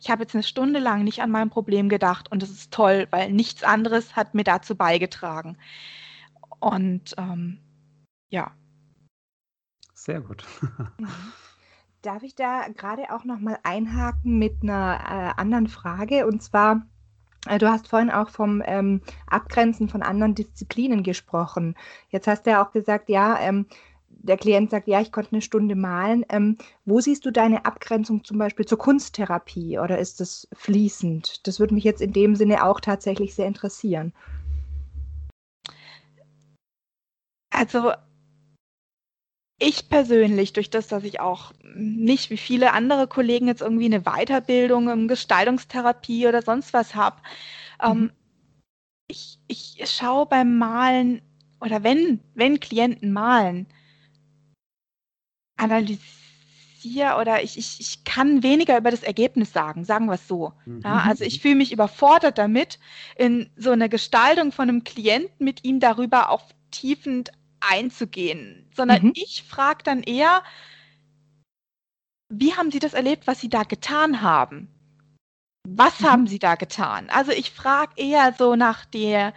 ich 0.00 0.10
habe 0.10 0.22
jetzt 0.22 0.34
eine 0.34 0.44
Stunde 0.44 0.78
lang 0.78 1.02
nicht 1.02 1.20
an 1.20 1.30
mein 1.30 1.50
Problem 1.50 1.88
gedacht 1.88 2.30
und 2.30 2.42
das 2.42 2.50
ist 2.50 2.72
toll, 2.72 3.08
weil 3.10 3.32
nichts 3.32 3.64
anderes 3.64 4.14
hat 4.14 4.34
mir 4.34 4.44
dazu 4.44 4.76
beigetragen. 4.76 5.56
Und 6.60 7.14
ähm, 7.18 7.58
ja. 8.28 8.52
Sehr 9.94 10.20
gut. 10.20 10.44
Mhm. 10.98 11.08
Darf 12.02 12.22
ich 12.22 12.34
da 12.34 12.68
gerade 12.68 13.10
auch 13.14 13.24
noch 13.24 13.38
mal 13.40 13.58
einhaken 13.62 14.38
mit 14.38 14.62
einer 14.62 14.98
äh, 15.00 15.40
anderen 15.40 15.68
Frage? 15.68 16.26
Und 16.26 16.42
zwar, 16.42 16.86
du 17.46 17.68
hast 17.68 17.88
vorhin 17.88 18.10
auch 18.10 18.28
vom 18.28 18.62
ähm, 18.64 19.02
Abgrenzen 19.26 19.88
von 19.88 20.02
anderen 20.02 20.34
Disziplinen 20.34 21.02
gesprochen. 21.02 21.74
Jetzt 22.08 22.26
hast 22.26 22.46
du 22.46 22.50
ja 22.50 22.64
auch 22.64 22.72
gesagt, 22.72 23.08
ja, 23.08 23.38
ähm, 23.40 23.66
der 24.08 24.38
Klient 24.38 24.70
sagt, 24.70 24.88
ja, 24.88 25.00
ich 25.00 25.12
konnte 25.12 25.32
eine 25.32 25.42
Stunde 25.42 25.74
malen. 25.74 26.24
Ähm, 26.30 26.56
wo 26.84 27.00
siehst 27.00 27.26
du 27.26 27.30
deine 27.30 27.66
Abgrenzung 27.66 28.24
zum 28.24 28.38
Beispiel 28.38 28.64
zur 28.64 28.78
Kunsttherapie 28.78 29.78
oder 29.78 29.98
ist 29.98 30.20
das 30.20 30.48
fließend? 30.52 31.46
Das 31.46 31.60
würde 31.60 31.74
mich 31.74 31.84
jetzt 31.84 32.00
in 32.00 32.12
dem 32.12 32.34
Sinne 32.34 32.64
auch 32.64 32.80
tatsächlich 32.80 33.34
sehr 33.34 33.46
interessieren. 33.46 34.12
Also 37.50 37.92
ich 39.58 39.88
persönlich, 39.88 40.52
durch 40.52 40.70
das, 40.70 40.88
dass 40.88 41.04
ich 41.04 41.20
auch 41.20 41.52
nicht 41.74 42.30
wie 42.30 42.36
viele 42.36 42.72
andere 42.72 43.06
Kollegen 43.06 43.46
jetzt 43.46 43.62
irgendwie 43.62 43.86
eine 43.86 44.02
Weiterbildung 44.02 44.88
im 44.88 45.08
Gestaltungstherapie 45.08 46.26
oder 46.26 46.42
sonst 46.42 46.72
was 46.72 46.94
habe, 46.94 47.16
ähm, 47.82 47.90
mhm. 47.90 48.02
ähm, 48.04 48.12
ich, 49.08 49.38
ich 49.48 49.84
schaue 49.90 50.26
beim 50.26 50.56
Malen 50.58 51.20
oder 51.60 51.82
wenn, 51.82 52.20
wenn 52.34 52.60
Klienten 52.60 53.12
malen, 53.12 53.66
analysiere 55.56 57.18
oder 57.20 57.42
ich, 57.42 57.56
ich, 57.56 57.80
ich 57.80 58.04
kann 58.04 58.42
weniger 58.42 58.76
über 58.76 58.90
das 58.90 59.02
Ergebnis 59.02 59.52
sagen, 59.52 59.84
sagen 59.84 60.06
wir 60.06 60.14
es 60.14 60.26
so. 60.26 60.52
Mhm. 60.66 60.80
Ja, 60.82 61.04
also 61.06 61.24
ich 61.24 61.40
fühle 61.40 61.54
mich 61.54 61.72
überfordert 61.72 62.38
damit, 62.38 62.78
in 63.16 63.50
so 63.56 63.70
eine 63.70 63.88
Gestaltung 63.88 64.52
von 64.52 64.68
einem 64.68 64.84
Klienten 64.84 65.44
mit 65.44 65.64
ihm 65.64 65.80
darüber 65.80 66.30
auch 66.30 66.44
tiefend 66.70 67.30
einzugehen, 67.68 68.70
sondern 68.74 69.06
mhm. 69.06 69.12
ich 69.14 69.42
frage 69.42 69.82
dann 69.84 70.02
eher, 70.02 70.42
wie 72.28 72.54
haben 72.54 72.70
Sie 72.70 72.78
das 72.78 72.94
erlebt, 72.94 73.26
was 73.26 73.40
Sie 73.40 73.48
da 73.48 73.62
getan 73.62 74.22
haben? 74.22 74.68
Was 75.66 76.00
mhm. 76.00 76.06
haben 76.06 76.26
Sie 76.26 76.38
da 76.38 76.54
getan? 76.56 77.08
Also 77.10 77.32
ich 77.32 77.50
frage 77.50 77.92
eher 77.96 78.34
so 78.36 78.56
nach 78.56 78.84
der 78.86 79.32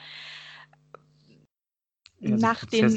nach 2.19 2.65
den 2.65 2.96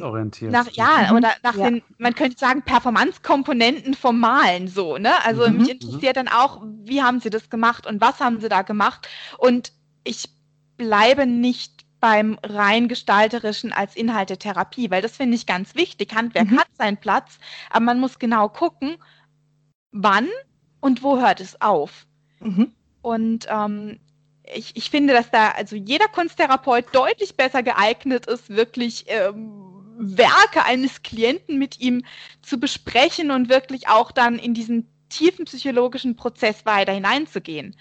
nach, 0.51 0.71
ja 0.73 1.09
mhm. 1.11 1.17
oder 1.19 1.35
nach 1.43 1.55
ja. 1.55 1.69
den 1.69 1.83
man 1.99 2.15
könnte 2.15 2.39
sagen 2.39 2.63
Performanzkomponenten 2.63 3.93
vom 3.93 4.19
Malen 4.19 4.67
so 4.67 4.97
ne 4.97 5.13
also 5.25 5.47
mhm. 5.47 5.59
mich 5.59 5.67
mhm. 5.67 5.73
interessiert 5.75 6.17
dann 6.17 6.29
auch 6.29 6.63
wie 6.65 7.03
haben 7.03 7.21
sie 7.21 7.29
das 7.29 7.51
gemacht 7.51 7.87
und 7.87 8.01
was 8.01 8.21
haben 8.21 8.41
sie 8.41 8.49
da 8.49 8.63
gemacht 8.63 9.09
und 9.37 9.73
ich 10.05 10.31
bleibe 10.79 11.27
nicht 11.27 11.85
beim 12.01 12.39
rein 12.43 12.89
gestalterischen 12.89 13.73
als 13.73 13.95
Inhalt 13.95 14.31
der 14.31 14.39
Therapie, 14.39 14.91
weil 14.91 15.03
das 15.03 15.17
finde 15.17 15.37
ich 15.37 15.47
ganz 15.47 15.75
wichtig. 15.75 16.15
Handwerk 16.15 16.51
mhm. 16.51 16.59
hat 16.59 16.69
seinen 16.77 16.97
Platz, 16.97 17.39
aber 17.69 17.85
man 17.85 18.01
muss 18.01 18.19
genau 18.19 18.49
gucken, 18.49 18.97
wann 19.93 20.29
und 20.81 21.03
wo 21.03 21.21
hört 21.21 21.41
es 21.41 21.61
auf. 21.61 22.07
Mhm. 22.41 22.73
Und 23.03 23.47
ähm, 23.51 24.01
ich, 24.55 24.77
ich 24.77 24.91
finde, 24.91 25.13
dass 25.13 25.31
da 25.31 25.51
also 25.51 25.77
jeder 25.77 26.09
Kunsttherapeut 26.09 26.87
deutlich 26.93 27.37
besser 27.37 27.63
geeignet 27.63 28.27
ist, 28.27 28.49
wirklich 28.51 29.05
ähm, 29.09 29.71
Werke 29.99 30.65
eines 30.65 31.03
Klienten 31.03 31.59
mit 31.59 31.81
ihm 31.81 32.05
zu 32.43 32.59
besprechen 32.59 33.31
und 33.31 33.49
wirklich 33.49 33.89
auch 33.89 34.11
dann 34.11 34.39
in 34.39 34.55
diesen 34.55 34.89
tiefen 35.11 35.45
psychologischen 35.45 36.17
Prozess 36.17 36.65
weiter 36.65 36.93
hineinzugehen. 36.93 37.77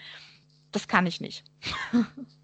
Das 0.72 0.86
kann 0.86 1.06
ich 1.06 1.20
nicht. 1.20 1.44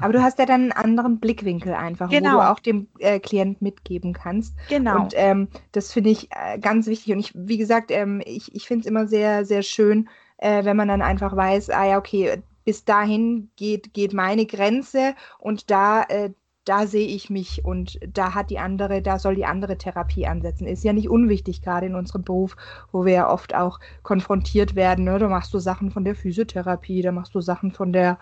Aber 0.00 0.12
du 0.12 0.22
hast 0.22 0.38
ja 0.38 0.46
dann 0.46 0.62
einen 0.62 0.72
anderen 0.72 1.20
Blickwinkel 1.20 1.74
einfach, 1.74 2.10
genau. 2.10 2.30
wo 2.30 2.34
du 2.34 2.50
auch 2.50 2.60
dem 2.60 2.88
äh, 2.98 3.20
Klient 3.20 3.62
mitgeben 3.62 4.12
kannst. 4.12 4.54
Genau. 4.68 5.02
Und 5.02 5.14
ähm, 5.16 5.48
das 5.72 5.92
finde 5.92 6.10
ich 6.10 6.28
äh, 6.32 6.58
ganz 6.58 6.86
wichtig. 6.86 7.12
Und 7.12 7.20
ich, 7.20 7.32
wie 7.34 7.58
gesagt, 7.58 7.90
ähm, 7.90 8.22
ich, 8.24 8.54
ich 8.54 8.66
finde 8.66 8.82
es 8.82 8.86
immer 8.86 9.06
sehr, 9.06 9.44
sehr 9.44 9.62
schön, 9.62 10.08
äh, 10.38 10.64
wenn 10.64 10.76
man 10.76 10.88
dann 10.88 11.02
einfach 11.02 11.36
weiß, 11.36 11.70
ah 11.70 11.86
ja, 11.86 11.98
okay, 11.98 12.42
bis 12.64 12.84
dahin 12.84 13.50
geht, 13.56 13.94
geht 13.94 14.12
meine 14.12 14.46
Grenze 14.46 15.14
und 15.38 15.70
da, 15.70 16.02
äh, 16.02 16.30
da 16.64 16.86
sehe 16.86 17.06
ich 17.06 17.30
mich 17.30 17.64
und 17.64 17.98
da 18.06 18.34
hat 18.34 18.50
die 18.50 18.58
andere, 18.58 19.02
da 19.02 19.18
soll 19.18 19.34
die 19.34 19.46
andere 19.46 19.78
Therapie 19.78 20.26
ansetzen. 20.26 20.66
Ist 20.66 20.84
ja 20.84 20.92
nicht 20.92 21.08
unwichtig, 21.08 21.62
gerade 21.62 21.86
in 21.86 21.94
unserem 21.94 22.22
Beruf, 22.22 22.56
wo 22.92 23.04
wir 23.04 23.12
ja 23.12 23.30
oft 23.30 23.54
auch 23.54 23.80
konfrontiert 24.02 24.74
werden. 24.74 25.06
Ne? 25.06 25.18
Da 25.18 25.28
machst 25.28 25.54
du 25.54 25.58
Sachen 25.58 25.90
von 25.90 26.04
der 26.04 26.14
Physiotherapie, 26.14 27.02
da 27.02 27.12
machst 27.12 27.34
du 27.34 27.40
Sachen 27.40 27.72
von 27.72 27.92
der 27.92 28.18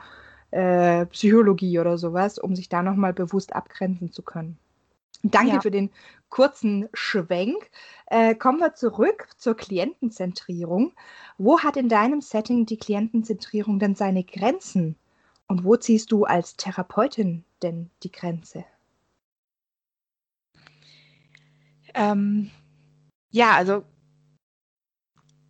äh, 0.50 1.06
Psychologie 1.06 1.78
oder 1.78 1.98
sowas, 1.98 2.38
um 2.38 2.56
sich 2.56 2.68
da 2.68 2.82
nochmal 2.82 3.12
bewusst 3.12 3.54
abgrenzen 3.54 4.12
zu 4.12 4.22
können. 4.22 4.58
Danke 5.22 5.54
ja. 5.54 5.60
für 5.60 5.70
den 5.70 5.90
kurzen 6.28 6.88
Schwenk. 6.94 7.70
Äh, 8.06 8.34
kommen 8.34 8.60
wir 8.60 8.74
zurück 8.74 9.28
zur 9.36 9.56
Klientenzentrierung. 9.56 10.92
Wo 11.38 11.60
hat 11.60 11.76
in 11.76 11.88
deinem 11.88 12.20
Setting 12.20 12.66
die 12.66 12.76
Klientenzentrierung 12.76 13.78
denn 13.78 13.94
seine 13.94 14.24
Grenzen? 14.24 14.96
Und 15.48 15.64
wo 15.64 15.76
ziehst 15.76 16.12
du 16.12 16.24
als 16.24 16.56
Therapeutin 16.56 17.44
denn 17.62 17.90
die 18.02 18.12
Grenze? 18.12 18.64
Ähm, 21.94 22.50
ja, 23.30 23.52
also 23.56 23.82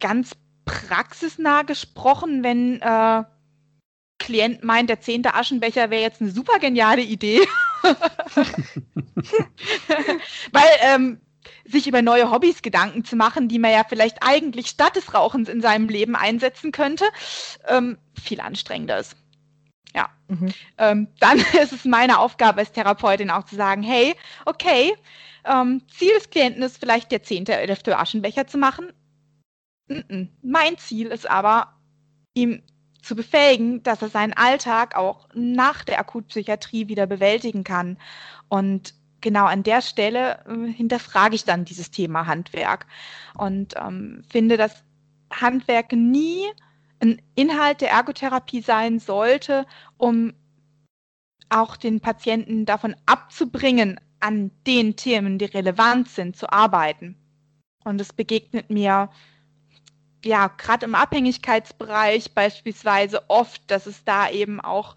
ganz 0.00 0.32
praxisnah 0.64 1.62
gesprochen, 1.62 2.42
wenn 2.42 2.80
äh, 2.80 3.24
Klient 4.28 4.62
meint, 4.62 4.90
der 4.90 5.00
zehnte 5.00 5.32
Aschenbecher 5.32 5.88
wäre 5.88 6.02
jetzt 6.02 6.20
eine 6.20 6.30
super 6.30 6.58
geniale 6.58 7.00
Idee. 7.00 7.40
Weil 10.52 10.68
ähm, 10.82 11.18
sich 11.64 11.86
über 11.86 12.02
neue 12.02 12.30
Hobbys 12.30 12.60
Gedanken 12.60 13.06
zu 13.06 13.16
machen, 13.16 13.48
die 13.48 13.58
man 13.58 13.72
ja 13.72 13.84
vielleicht 13.88 14.18
eigentlich 14.20 14.66
statt 14.66 14.96
des 14.96 15.14
Rauchens 15.14 15.48
in 15.48 15.62
seinem 15.62 15.88
Leben 15.88 16.14
einsetzen 16.14 16.72
könnte, 16.72 17.06
ähm, 17.68 17.96
viel 18.22 18.42
anstrengender 18.42 18.98
ist. 18.98 19.16
Ja, 19.94 20.10
mhm. 20.28 20.52
ähm, 20.76 21.08
dann 21.20 21.38
ist 21.62 21.72
es 21.72 21.86
meine 21.86 22.18
Aufgabe 22.18 22.58
als 22.58 22.72
Therapeutin 22.72 23.30
auch 23.30 23.46
zu 23.46 23.56
sagen, 23.56 23.82
hey, 23.82 24.14
okay, 24.44 24.94
ähm, 25.46 25.80
Ziel 25.88 26.12
des 26.12 26.28
Klienten 26.28 26.62
ist 26.62 26.76
vielleicht 26.76 27.10
der 27.12 27.22
zehnte, 27.22 27.54
elfte 27.54 27.98
Aschenbecher 27.98 28.46
zu 28.46 28.58
machen. 28.58 28.92
N 29.88 30.04
-n. 30.10 30.28
Mein 30.42 30.76
Ziel 30.76 31.06
ist 31.06 31.30
aber, 31.30 31.80
ihm 32.34 32.62
zu 33.02 33.14
befähigen, 33.14 33.82
dass 33.82 34.02
er 34.02 34.08
seinen 34.08 34.32
Alltag 34.32 34.96
auch 34.96 35.28
nach 35.34 35.84
der 35.84 35.98
Akutpsychiatrie 36.00 36.88
wieder 36.88 37.06
bewältigen 37.06 37.64
kann. 37.64 37.96
Und 38.48 38.94
genau 39.20 39.46
an 39.46 39.62
der 39.62 39.82
Stelle 39.82 40.44
äh, 40.46 40.72
hinterfrage 40.72 41.34
ich 41.34 41.44
dann 41.44 41.64
dieses 41.64 41.90
Thema 41.90 42.26
Handwerk 42.26 42.86
und 43.36 43.74
ähm, 43.76 44.22
finde, 44.28 44.56
dass 44.56 44.84
Handwerk 45.32 45.92
nie 45.92 46.44
ein 47.00 47.20
Inhalt 47.34 47.80
der 47.80 47.90
Ergotherapie 47.90 48.60
sein 48.60 48.98
sollte, 48.98 49.66
um 49.96 50.34
auch 51.48 51.76
den 51.76 52.00
Patienten 52.00 52.66
davon 52.66 52.94
abzubringen, 53.06 54.00
an 54.20 54.50
den 54.66 54.96
Themen, 54.96 55.38
die 55.38 55.44
relevant 55.44 56.08
sind, 56.08 56.36
zu 56.36 56.52
arbeiten. 56.52 57.16
Und 57.84 58.00
es 58.00 58.12
begegnet 58.12 58.68
mir 58.68 59.10
ja 60.24 60.48
gerade 60.48 60.84
im 60.86 60.94
Abhängigkeitsbereich 60.94 62.32
beispielsweise 62.34 63.28
oft, 63.28 63.62
dass 63.70 63.86
es 63.86 64.04
da 64.04 64.30
eben 64.30 64.60
auch 64.60 64.96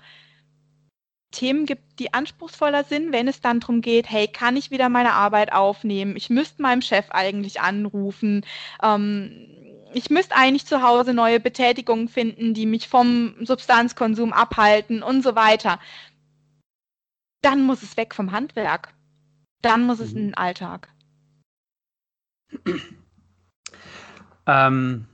Themen 1.31 1.65
gibt, 1.65 1.99
die 1.99 2.13
anspruchsvoller 2.13 2.83
sind, 2.83 3.13
wenn 3.13 3.27
es 3.27 3.41
dann 3.41 3.61
darum 3.61 3.81
geht, 3.81 4.09
hey, 4.09 4.27
kann 4.27 4.57
ich 4.57 4.69
wieder 4.69 4.89
meine 4.89 5.13
Arbeit 5.13 5.53
aufnehmen? 5.53 6.15
Ich 6.17 6.29
müsste 6.29 6.61
meinem 6.61 6.81
Chef 6.81 7.09
eigentlich 7.11 7.61
anrufen. 7.61 8.45
Ähm, 8.83 9.47
ich 9.93 10.09
müsste 10.09 10.35
eigentlich 10.35 10.65
zu 10.65 10.81
Hause 10.81 11.13
neue 11.13 11.39
Betätigungen 11.39 12.07
finden, 12.07 12.53
die 12.53 12.65
mich 12.65 12.87
vom 12.87 13.35
Substanzkonsum 13.41 14.33
abhalten 14.33 15.03
und 15.03 15.21
so 15.23 15.35
weiter. 15.35 15.79
Dann 17.41 17.63
muss 17.63 17.81
es 17.81 17.97
weg 17.97 18.13
vom 18.13 18.31
Handwerk. 18.31 18.93
Dann 19.61 19.85
muss 19.85 19.99
es 19.99 20.11
in 20.11 20.27
den 20.27 20.35
Alltag. 20.35 20.89
Ähm, 24.47 25.07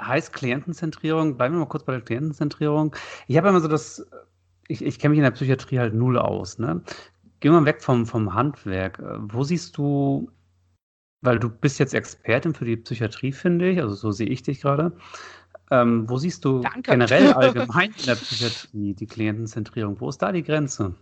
heißt 0.00 0.32
Klientenzentrierung, 0.32 1.36
bleiben 1.36 1.54
wir 1.54 1.60
mal 1.60 1.68
kurz 1.68 1.84
bei 1.84 1.92
der 1.92 2.00
Klientenzentrierung. 2.02 2.94
Ich 3.26 3.36
habe 3.36 3.48
immer 3.48 3.60
so 3.60 3.68
das, 3.68 4.06
ich, 4.68 4.84
ich 4.84 4.98
kenne 4.98 5.10
mich 5.10 5.18
in 5.18 5.24
der 5.24 5.30
Psychiatrie 5.30 5.78
halt 5.78 5.94
null 5.94 6.18
aus. 6.18 6.58
Ne? 6.58 6.82
Gehen 7.40 7.52
wir 7.52 7.60
mal 7.60 7.66
weg 7.66 7.82
vom, 7.82 8.06
vom 8.06 8.34
Handwerk. 8.34 9.02
Wo 9.18 9.44
siehst 9.44 9.76
du, 9.76 10.30
weil 11.20 11.38
du 11.38 11.48
bist 11.48 11.78
jetzt 11.78 11.94
Expertin 11.94 12.54
für 12.54 12.64
die 12.64 12.76
Psychiatrie, 12.76 13.32
finde 13.32 13.70
ich, 13.70 13.80
also 13.80 13.94
so 13.94 14.10
sehe 14.10 14.28
ich 14.28 14.42
dich 14.42 14.60
gerade. 14.60 14.92
Ähm, 15.70 16.08
wo 16.08 16.18
siehst 16.18 16.44
du 16.44 16.60
Danke. 16.60 16.90
generell 16.90 17.32
allgemein 17.32 17.92
in 17.98 18.06
der 18.06 18.16
Psychiatrie 18.16 18.94
die 18.94 19.06
Klientenzentrierung? 19.06 19.98
Wo 20.00 20.08
ist 20.08 20.18
da 20.18 20.32
die 20.32 20.42
Grenze? 20.42 20.94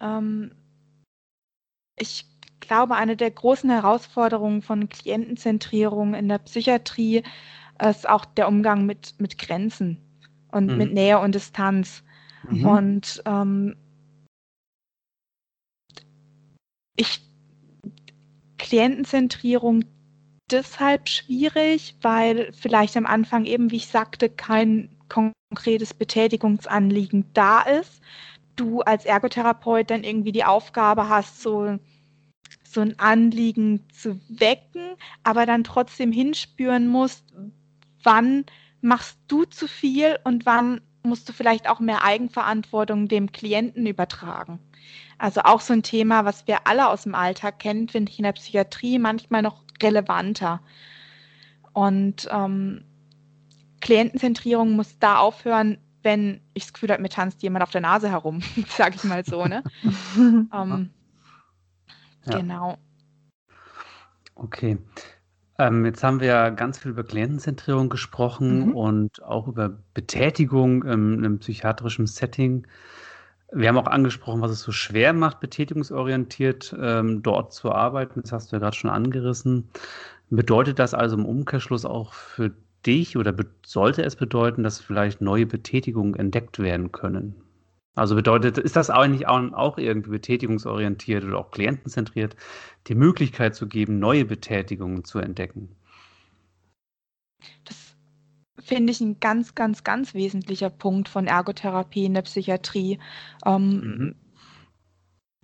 Ähm, 0.00 0.52
ich 1.96 2.27
glaube, 2.68 2.94
eine 2.94 3.16
der 3.16 3.30
großen 3.30 3.70
Herausforderungen 3.70 4.62
von 4.62 4.88
Klientenzentrierung 4.88 6.14
in 6.14 6.28
der 6.28 6.38
Psychiatrie 6.38 7.24
ist 7.82 8.08
auch 8.08 8.24
der 8.24 8.48
Umgang 8.48 8.86
mit, 8.86 9.14
mit 9.18 9.38
Grenzen 9.38 9.98
und 10.52 10.66
mhm. 10.66 10.76
mit 10.76 10.94
Nähe 10.94 11.18
und 11.18 11.34
Distanz. 11.34 12.02
Mhm. 12.48 12.66
Und 12.66 13.22
ähm, 13.26 13.76
ich 16.96 17.22
Klientenzentrierung 18.58 19.84
deshalb 20.50 21.08
schwierig, 21.08 21.96
weil 22.02 22.52
vielleicht 22.52 22.96
am 22.96 23.06
Anfang 23.06 23.44
eben, 23.44 23.70
wie 23.70 23.76
ich 23.76 23.88
sagte, 23.88 24.28
kein 24.28 24.90
konkretes 25.08 25.94
Betätigungsanliegen 25.94 27.24
da 27.32 27.62
ist. 27.62 28.02
Du 28.56 28.80
als 28.80 29.04
Ergotherapeut 29.04 29.90
dann 29.90 30.04
irgendwie 30.04 30.32
die 30.32 30.44
Aufgabe 30.44 31.08
hast, 31.08 31.40
so 31.40 31.78
so 32.72 32.80
ein 32.80 32.98
Anliegen 32.98 33.88
zu 33.90 34.20
wecken, 34.28 34.96
aber 35.22 35.46
dann 35.46 35.64
trotzdem 35.64 36.12
hinspüren 36.12 36.88
musst, 36.88 37.24
wann 38.02 38.44
machst 38.80 39.18
du 39.28 39.44
zu 39.44 39.66
viel 39.66 40.18
und 40.24 40.46
wann 40.46 40.80
musst 41.02 41.28
du 41.28 41.32
vielleicht 41.32 41.68
auch 41.68 41.80
mehr 41.80 42.04
Eigenverantwortung 42.04 43.08
dem 43.08 43.32
Klienten 43.32 43.86
übertragen. 43.86 44.58
Also 45.18 45.40
auch 45.42 45.60
so 45.60 45.72
ein 45.72 45.82
Thema, 45.82 46.24
was 46.24 46.46
wir 46.46 46.66
alle 46.66 46.88
aus 46.88 47.02
dem 47.02 47.14
Alltag 47.14 47.58
kennen, 47.58 47.88
finde 47.88 48.12
ich 48.12 48.18
in 48.18 48.24
der 48.24 48.32
Psychiatrie 48.32 48.98
manchmal 48.98 49.42
noch 49.42 49.64
relevanter. 49.82 50.60
Und 51.72 52.28
ähm, 52.30 52.84
Klientenzentrierung 53.80 54.72
muss 54.72 54.98
da 54.98 55.18
aufhören, 55.18 55.78
wenn 56.02 56.40
ich 56.54 56.64
das 56.64 56.72
Gefühl 56.72 56.90
habe, 56.90 57.02
mir 57.02 57.08
tanzt 57.08 57.42
jemand 57.42 57.62
auf 57.62 57.70
der 57.70 57.80
Nase 57.80 58.08
herum, 58.08 58.40
sage 58.68 58.96
ich 58.96 59.04
mal 59.04 59.24
so. 59.24 59.44
Ne? 59.46 59.62
ähm, 60.52 60.90
ja. 62.26 62.38
Genau. 62.38 62.78
Okay. 64.34 64.78
Ähm, 65.58 65.84
jetzt 65.84 66.04
haben 66.04 66.20
wir 66.20 66.28
ja 66.28 66.50
ganz 66.50 66.78
viel 66.78 66.92
über 66.92 67.02
Klientenzentrierung 67.02 67.88
gesprochen 67.88 68.68
mhm. 68.68 68.76
und 68.76 69.22
auch 69.24 69.48
über 69.48 69.76
Betätigung 69.92 70.84
im, 70.84 71.18
einem 71.18 71.38
psychiatrischen 71.40 72.06
Setting. 72.06 72.66
Wir 73.50 73.68
haben 73.68 73.78
auch 73.78 73.86
angesprochen, 73.86 74.40
was 74.40 74.52
es 74.52 74.60
so 74.60 74.72
schwer 74.72 75.12
macht, 75.12 75.40
betätigungsorientiert 75.40 76.76
ähm, 76.78 77.22
dort 77.22 77.52
zu 77.52 77.72
arbeiten. 77.72 78.22
Das 78.22 78.30
hast 78.32 78.52
du 78.52 78.56
ja 78.56 78.60
gerade 78.60 78.76
schon 78.76 78.90
angerissen. 78.90 79.68
Bedeutet 80.30 80.78
das 80.78 80.94
also 80.94 81.16
im 81.16 81.24
Umkehrschluss 81.24 81.84
auch 81.84 82.12
für 82.12 82.52
dich 82.86 83.16
oder 83.16 83.34
sollte 83.64 84.04
es 84.04 84.14
bedeuten, 84.14 84.62
dass 84.62 84.78
vielleicht 84.78 85.20
neue 85.20 85.46
Betätigungen 85.46 86.14
entdeckt 86.14 86.58
werden 86.58 86.92
können? 86.92 87.34
Also 87.94 88.14
bedeutet, 88.14 88.58
ist 88.58 88.76
das 88.76 88.90
eigentlich 88.90 89.26
auch, 89.26 89.52
auch 89.52 89.78
irgendwie 89.78 90.10
betätigungsorientiert 90.10 91.24
oder 91.24 91.38
auch 91.38 91.50
klientenzentriert, 91.50 92.36
die 92.86 92.94
Möglichkeit 92.94 93.56
zu 93.56 93.66
geben, 93.66 93.98
neue 93.98 94.24
Betätigungen 94.24 95.04
zu 95.04 95.18
entdecken? 95.18 95.74
Das 97.64 97.96
finde 98.58 98.92
ich 98.92 99.00
ein 99.00 99.18
ganz, 99.18 99.54
ganz, 99.54 99.82
ganz 99.82 100.14
wesentlicher 100.14 100.70
Punkt 100.70 101.08
von 101.08 101.26
Ergotherapie 101.26 102.04
in 102.04 102.14
der 102.14 102.22
Psychiatrie. 102.22 102.98
Ähm, 103.44 103.80
mhm. 103.80 104.14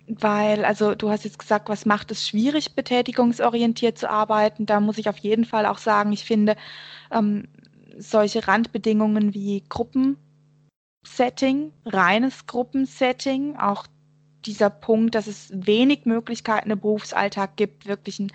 Weil, 0.07 0.65
also 0.65 0.93
du 0.93 1.09
hast 1.09 1.25
jetzt 1.25 1.39
gesagt, 1.39 1.67
was 1.67 1.85
macht 1.85 2.11
es 2.11 2.27
schwierig, 2.27 2.75
betätigungsorientiert 2.75 3.97
zu 3.97 4.09
arbeiten? 4.09 4.65
Da 4.65 4.79
muss 4.79 4.99
ich 4.99 5.09
auf 5.09 5.17
jeden 5.17 5.45
Fall 5.45 5.65
auch 5.65 5.79
sagen, 5.79 6.11
ich 6.11 6.25
finde 6.25 6.55
ähm, 7.11 7.47
solche 7.97 8.47
Randbedingungen 8.47 9.33
wie 9.33 9.63
Gruppen 9.67 10.17
Setting, 11.05 11.71
reines 11.85 12.47
Gruppensetting, 12.47 13.57
auch 13.57 13.85
dieser 14.45 14.69
Punkt, 14.69 15.15
dass 15.15 15.27
es 15.27 15.49
wenig 15.53 16.05
Möglichkeiten 16.05 16.71
im 16.71 16.79
Berufsalltag 16.79 17.55
gibt, 17.55 17.87
wirklich 17.87 18.19
ein 18.19 18.31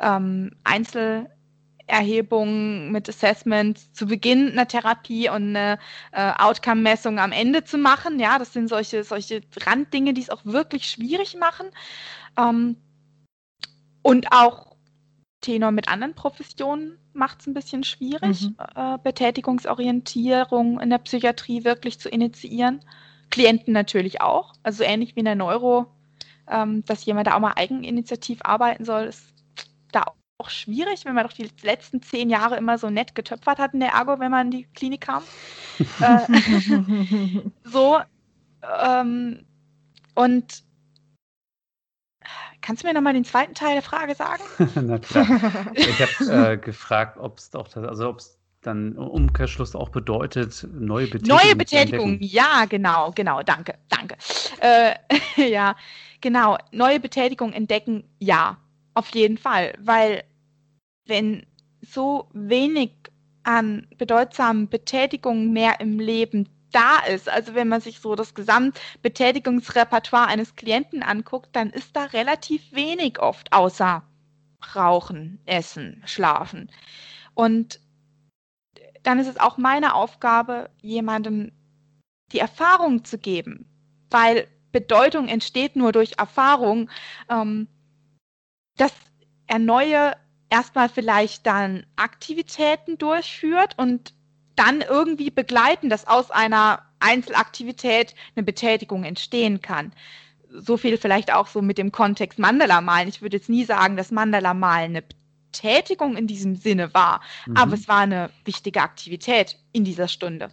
ähm, 0.00 0.50
Einzelerhebung 0.64 2.90
mit 2.92 3.08
Assessment 3.08 3.96
zu 3.96 4.06
Beginn 4.06 4.50
einer 4.50 4.68
Therapie 4.68 5.28
und 5.28 5.56
eine 5.56 5.78
äh, 6.12 6.32
Outcome-Messung 6.38 7.18
am 7.18 7.32
Ende 7.32 7.64
zu 7.64 7.78
machen. 7.78 8.20
Ja, 8.20 8.38
das 8.38 8.52
sind 8.52 8.68
solche, 8.68 9.04
solche 9.04 9.40
Randdinge, 9.64 10.12
die 10.12 10.22
es 10.22 10.30
auch 10.30 10.44
wirklich 10.44 10.90
schwierig 10.90 11.36
machen. 11.38 11.68
Ähm, 12.38 12.76
und 14.02 14.32
auch 14.32 14.73
Tenor 15.44 15.72
mit 15.72 15.88
anderen 15.88 16.14
Professionen 16.14 16.98
macht 17.12 17.40
es 17.42 17.46
ein 17.46 17.52
bisschen 17.52 17.84
schwierig, 17.84 18.42
mhm. 18.48 18.56
äh, 18.74 18.98
Betätigungsorientierung 19.02 20.80
in 20.80 20.88
der 20.88 20.98
Psychiatrie 20.98 21.64
wirklich 21.64 22.00
zu 22.00 22.08
initiieren. 22.08 22.80
Klienten 23.30 23.74
natürlich 23.74 24.22
auch, 24.22 24.54
also 24.62 24.84
ähnlich 24.84 25.14
wie 25.14 25.20
in 25.20 25.26
der 25.26 25.34
Neuro, 25.34 25.86
ähm, 26.48 26.82
dass 26.86 27.04
jemand 27.04 27.26
da 27.26 27.34
auch 27.34 27.40
mal 27.40 27.52
eigeninitiativ 27.56 28.40
arbeiten 28.42 28.86
soll, 28.86 29.04
ist 29.04 29.34
da 29.92 30.04
auch 30.38 30.48
schwierig, 30.48 31.04
wenn 31.04 31.14
man 31.14 31.26
doch 31.26 31.32
die 31.34 31.50
letzten 31.62 32.00
zehn 32.00 32.30
Jahre 32.30 32.56
immer 32.56 32.78
so 32.78 32.88
nett 32.88 33.14
getöpfert 33.14 33.58
hat 33.58 33.74
in 33.74 33.80
der 33.80 33.90
Ergo, 33.90 34.18
wenn 34.18 34.30
man 34.30 34.46
in 34.46 34.50
die 34.50 34.64
Klinik 34.74 35.02
kam. 35.02 35.22
äh, 36.00 36.20
so. 37.64 37.98
Ähm, 38.82 39.44
und 40.14 40.62
Kannst 42.64 42.82
du 42.82 42.86
mir 42.86 42.94
nochmal 42.94 43.12
den 43.12 43.26
zweiten 43.26 43.52
Teil 43.52 43.74
der 43.74 43.82
Frage 43.82 44.14
sagen? 44.14 44.42
Na 44.86 44.98
klar. 44.98 45.26
Ich 45.74 46.00
habe 46.00 46.52
äh, 46.52 46.56
gefragt, 46.56 47.18
ob 47.18 47.36
es 47.36 47.50
doch, 47.50 47.76
also 47.76 48.08
ob 48.08 48.20
es 48.20 48.38
dann 48.62 48.92
im 48.92 49.06
Umkehrschluss 49.06 49.76
auch 49.76 49.90
bedeutet, 49.90 50.66
neue 50.72 51.06
Betätigung. 51.06 51.36
Neue 51.36 51.56
Betätigung, 51.56 52.18
ja, 52.22 52.64
genau, 52.64 53.12
genau, 53.14 53.42
danke, 53.42 53.74
danke. 53.90 54.16
Äh, 54.60 54.94
ja, 55.50 55.76
genau, 56.22 56.56
neue 56.72 57.00
Betätigung 57.00 57.52
entdecken, 57.52 58.04
ja, 58.18 58.56
auf 58.94 59.14
jeden 59.14 59.36
Fall, 59.36 59.74
weil 59.78 60.24
wenn 61.04 61.44
so 61.82 62.30
wenig 62.32 62.92
an 63.42 63.86
bedeutsamen 63.98 64.70
Betätigungen 64.70 65.52
mehr 65.52 65.80
im 65.80 66.00
Leben 66.00 66.48
da 66.74 66.98
ist. 67.00 67.28
Also 67.28 67.54
wenn 67.54 67.68
man 67.68 67.80
sich 67.80 68.00
so 68.00 68.14
das 68.14 68.34
Gesamtbetätigungsrepertoire 68.34 70.26
eines 70.26 70.56
Klienten 70.56 71.02
anguckt, 71.02 71.50
dann 71.52 71.70
ist 71.70 71.94
da 71.96 72.04
relativ 72.04 72.72
wenig 72.72 73.20
oft 73.20 73.52
außer 73.52 74.02
Rauchen, 74.74 75.40
Essen, 75.44 76.02
Schlafen. 76.06 76.70
Und 77.34 77.80
dann 79.02 79.18
ist 79.18 79.28
es 79.28 79.38
auch 79.38 79.58
meine 79.58 79.94
Aufgabe, 79.94 80.70
jemandem 80.80 81.52
die 82.32 82.38
Erfahrung 82.38 83.04
zu 83.04 83.18
geben, 83.18 83.66
weil 84.10 84.48
Bedeutung 84.72 85.28
entsteht 85.28 85.76
nur 85.76 85.92
durch 85.92 86.14
Erfahrung, 86.18 86.90
ähm, 87.28 87.68
dass 88.76 88.92
er 89.46 89.58
neue 89.58 90.16
erstmal 90.50 90.88
vielleicht 90.88 91.46
dann 91.46 91.86
Aktivitäten 91.96 92.98
durchführt 92.98 93.78
und 93.78 94.14
dann 94.56 94.80
irgendwie 94.80 95.30
begleiten, 95.30 95.88
dass 95.88 96.06
aus 96.06 96.30
einer 96.30 96.82
Einzelaktivität 97.00 98.14
eine 98.34 98.44
Betätigung 98.44 99.04
entstehen 99.04 99.60
kann. 99.60 99.92
So 100.48 100.76
viel 100.76 100.96
vielleicht 100.96 101.32
auch 101.32 101.48
so 101.48 101.62
mit 101.62 101.78
dem 101.78 101.92
Kontext 101.92 102.38
Mandala 102.38 102.80
malen. 102.80 103.08
Ich 103.08 103.22
würde 103.22 103.36
jetzt 103.36 103.48
nie 103.48 103.64
sagen, 103.64 103.96
dass 103.96 104.12
Mandala 104.12 104.54
malen 104.54 104.90
eine 104.96 105.02
Betätigung 105.54 106.16
in 106.16 106.26
diesem 106.26 106.56
Sinne 106.56 106.94
war, 106.94 107.20
mhm. 107.46 107.56
aber 107.56 107.74
es 107.74 107.88
war 107.88 108.00
eine 108.00 108.30
wichtige 108.44 108.82
Aktivität 108.82 109.56
in 109.72 109.84
dieser 109.84 110.08
Stunde. 110.08 110.50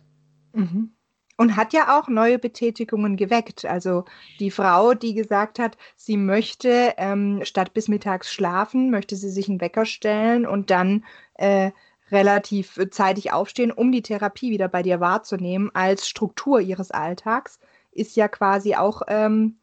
Mhm. 0.53 0.93
Und 1.37 1.55
hat 1.55 1.73
ja 1.73 1.99
auch 1.99 2.07
neue 2.07 2.37
Betätigungen 2.37 3.17
geweckt. 3.17 3.65
Also 3.65 4.05
die 4.39 4.51
Frau, 4.51 4.93
die 4.93 5.15
gesagt 5.15 5.57
hat, 5.57 5.75
sie 5.95 6.17
möchte 6.17 6.93
ähm, 6.97 7.39
statt 7.43 7.73
bis 7.73 7.87
mittags 7.87 8.31
schlafen, 8.31 8.91
möchte 8.91 9.15
sie 9.15 9.29
sich 9.29 9.49
einen 9.49 9.59
Wecker 9.59 9.85
stellen 9.85 10.45
und 10.45 10.69
dann 10.69 11.03
äh, 11.35 11.71
relativ 12.11 12.79
zeitig 12.91 13.31
aufstehen, 13.31 13.71
um 13.71 13.91
die 13.91 14.01
Therapie 14.01 14.51
wieder 14.51 14.67
bei 14.67 14.83
dir 14.83 14.99
wahrzunehmen 14.99 15.71
als 15.73 16.07
Struktur 16.07 16.59
ihres 16.59 16.91
Alltags, 16.91 17.59
ist 17.91 18.15
ja 18.15 18.27
quasi 18.27 18.75
auch 18.75 19.01
ähm, 19.07 19.57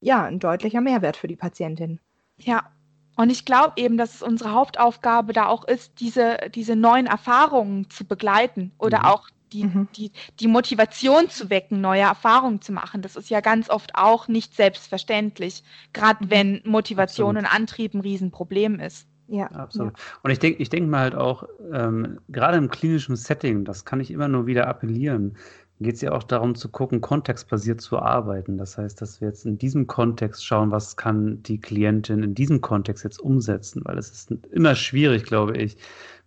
ja, 0.00 0.24
ein 0.24 0.38
deutlicher 0.38 0.80
Mehrwert 0.80 1.16
für 1.16 1.28
die 1.28 1.36
Patientin. 1.36 2.00
Ja, 2.38 2.70
und 3.16 3.30
ich 3.30 3.44
glaube 3.44 3.72
eben, 3.76 3.96
dass 3.96 4.16
es 4.16 4.22
unsere 4.22 4.52
Hauptaufgabe 4.52 5.32
da 5.32 5.46
auch 5.46 5.64
ist, 5.64 6.00
diese, 6.00 6.36
diese 6.54 6.76
neuen 6.76 7.06
Erfahrungen 7.06 7.88
zu 7.88 8.04
begleiten 8.04 8.72
oder 8.78 9.00
mhm. 9.00 9.04
auch 9.06 9.28
die, 9.52 9.64
mhm. 9.64 9.88
die, 9.96 10.12
die 10.38 10.48
Motivation 10.48 11.30
zu 11.30 11.48
wecken, 11.48 11.80
neue 11.80 12.02
Erfahrungen 12.02 12.60
zu 12.60 12.72
machen. 12.72 13.00
Das 13.00 13.16
ist 13.16 13.30
ja 13.30 13.40
ganz 13.40 13.70
oft 13.70 13.94
auch 13.94 14.28
nicht 14.28 14.54
selbstverständlich, 14.54 15.62
gerade 15.92 16.24
mhm. 16.24 16.30
wenn 16.30 16.62
Motivation 16.64 17.36
Absolut. 17.36 17.52
und 17.52 17.56
Antrieb 17.56 17.94
ein 17.94 18.00
Riesenproblem 18.00 18.80
ist. 18.80 19.08
Ja, 19.28 19.46
absolut. 19.46 19.96
Ja. 19.96 20.04
Und 20.22 20.30
ich 20.30 20.38
denke 20.38 20.62
ich 20.62 20.68
denk 20.68 20.88
mal 20.88 21.00
halt 21.00 21.14
auch, 21.14 21.48
ähm, 21.72 22.18
gerade 22.28 22.58
im 22.58 22.68
klinischen 22.68 23.16
Setting, 23.16 23.64
das 23.64 23.84
kann 23.84 24.00
ich 24.00 24.10
immer 24.10 24.28
nur 24.28 24.46
wieder 24.46 24.68
appellieren, 24.68 25.36
geht 25.80 25.96
es 25.96 26.00
ja 26.00 26.12
auch 26.12 26.22
darum 26.22 26.54
zu 26.54 26.70
gucken, 26.70 27.00
kontextbasiert 27.00 27.80
zu 27.80 27.98
arbeiten. 27.98 28.56
Das 28.56 28.78
heißt, 28.78 29.00
dass 29.02 29.20
wir 29.20 29.28
jetzt 29.28 29.44
in 29.44 29.58
diesem 29.58 29.86
Kontext 29.86 30.44
schauen, 30.44 30.70
was 30.70 30.96
kann 30.96 31.42
die 31.42 31.60
Klientin 31.60 32.22
in 32.22 32.34
diesem 32.34 32.60
Kontext 32.60 33.04
jetzt 33.04 33.20
umsetzen, 33.20 33.82
weil 33.84 33.98
es 33.98 34.10
ist 34.10 34.30
immer 34.52 34.74
schwierig, 34.74 35.24
glaube 35.24 35.56
ich, 35.56 35.76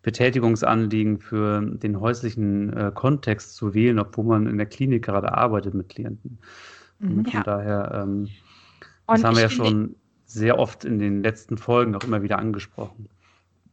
Betätigungsanliegen 0.02 1.20
für 1.20 1.62
den 1.62 2.00
häuslichen 2.00 2.72
äh, 2.74 2.92
Kontext 2.94 3.56
zu 3.56 3.74
wählen, 3.74 4.00
obwohl 4.00 4.26
man 4.26 4.48
in 4.48 4.58
der 4.58 4.68
Klinik 4.68 5.04
gerade 5.04 5.34
arbeitet 5.34 5.74
mit 5.74 5.90
Klienten. 5.90 6.38
Und 7.02 7.18
mhm. 7.18 7.26
von 7.26 7.34
ja. 7.34 7.44
daher, 7.44 8.02
ähm, 8.04 8.28
das 9.08 9.24
haben 9.24 9.36
wir 9.36 9.44
ja 9.44 9.50
schon 9.50 9.96
sehr 10.30 10.60
oft 10.60 10.86
in 10.86 11.00
den 11.00 11.24
letzten 11.24 11.58
Folgen 11.58 11.96
auch 11.96 12.04
immer 12.04 12.22
wieder 12.22 12.38
angesprochen. 12.38 13.10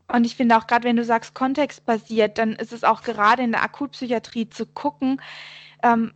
Und 0.09 0.25
ich 0.25 0.37
finde 0.37 0.57
auch 0.57 0.67
gerade, 0.67 0.85
wenn 0.85 0.97
du 0.97 1.05
sagst 1.05 1.35
kontextbasiert, 1.35 2.39
dann 2.39 2.53
ist 2.53 2.73
es 2.73 2.85
auch 2.85 3.03
gerade 3.03 3.43
in 3.43 3.53
der 3.53 3.63
Akutpsychiatrie 3.63 4.49
zu 4.49 4.67
gucken, 4.67 5.21
ähm, 5.83 6.13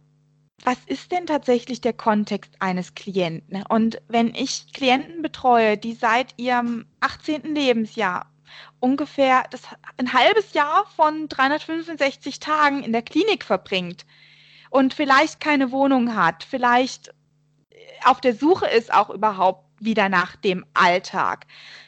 was 0.65 0.79
ist 0.87 1.11
denn 1.11 1.27
tatsächlich 1.27 1.81
der 1.81 1.95
Kontext 1.95 2.55
eines 2.59 2.95
Klienten? 2.95 3.65
Und 3.69 4.01
wenn 4.09 4.35
ich 4.35 4.73
Klienten 4.73 5.23
betreue, 5.23 5.79
die 5.79 5.95
seit 5.95 6.35
ihrem 6.39 6.87
18. 7.01 7.55
Lebensjahr 7.55 8.31
ungefähr 8.79 9.45
das, 9.51 9.63
ein 9.97 10.13
halbes 10.13 10.53
Jahr 10.53 10.85
von 10.97 11.29
365 11.29 12.41
Tagen 12.41 12.83
in 12.83 12.93
der 12.93 13.03
Klinik 13.03 13.45
verbringt 13.45 14.05
und 14.69 14.93
vielleicht 14.93 15.41
keine 15.41 15.71
Wohnung 15.71 16.15
hat, 16.15 16.45
vielleicht 16.45 17.15
auf 18.05 18.21
der 18.21 18.35
Suche 18.35 18.67
ist 18.67 18.93
auch 18.93 19.11
überhaupt 19.11 19.70
wieder 19.81 20.09
nach 20.09 20.37
dem 20.37 20.65
Alltag, 20.75 21.47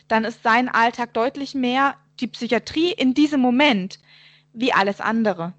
dann 0.09 0.25
ist 0.25 0.43
sein 0.43 0.69
Alltag 0.69 1.15
deutlich 1.15 1.55
mehr 1.55 1.95
die 2.21 2.27
Psychiatrie 2.27 2.93
in 2.93 3.15
diesem 3.15 3.41
Moment 3.41 3.99
wie 4.53 4.73
alles 4.73 5.01
andere. 5.01 5.55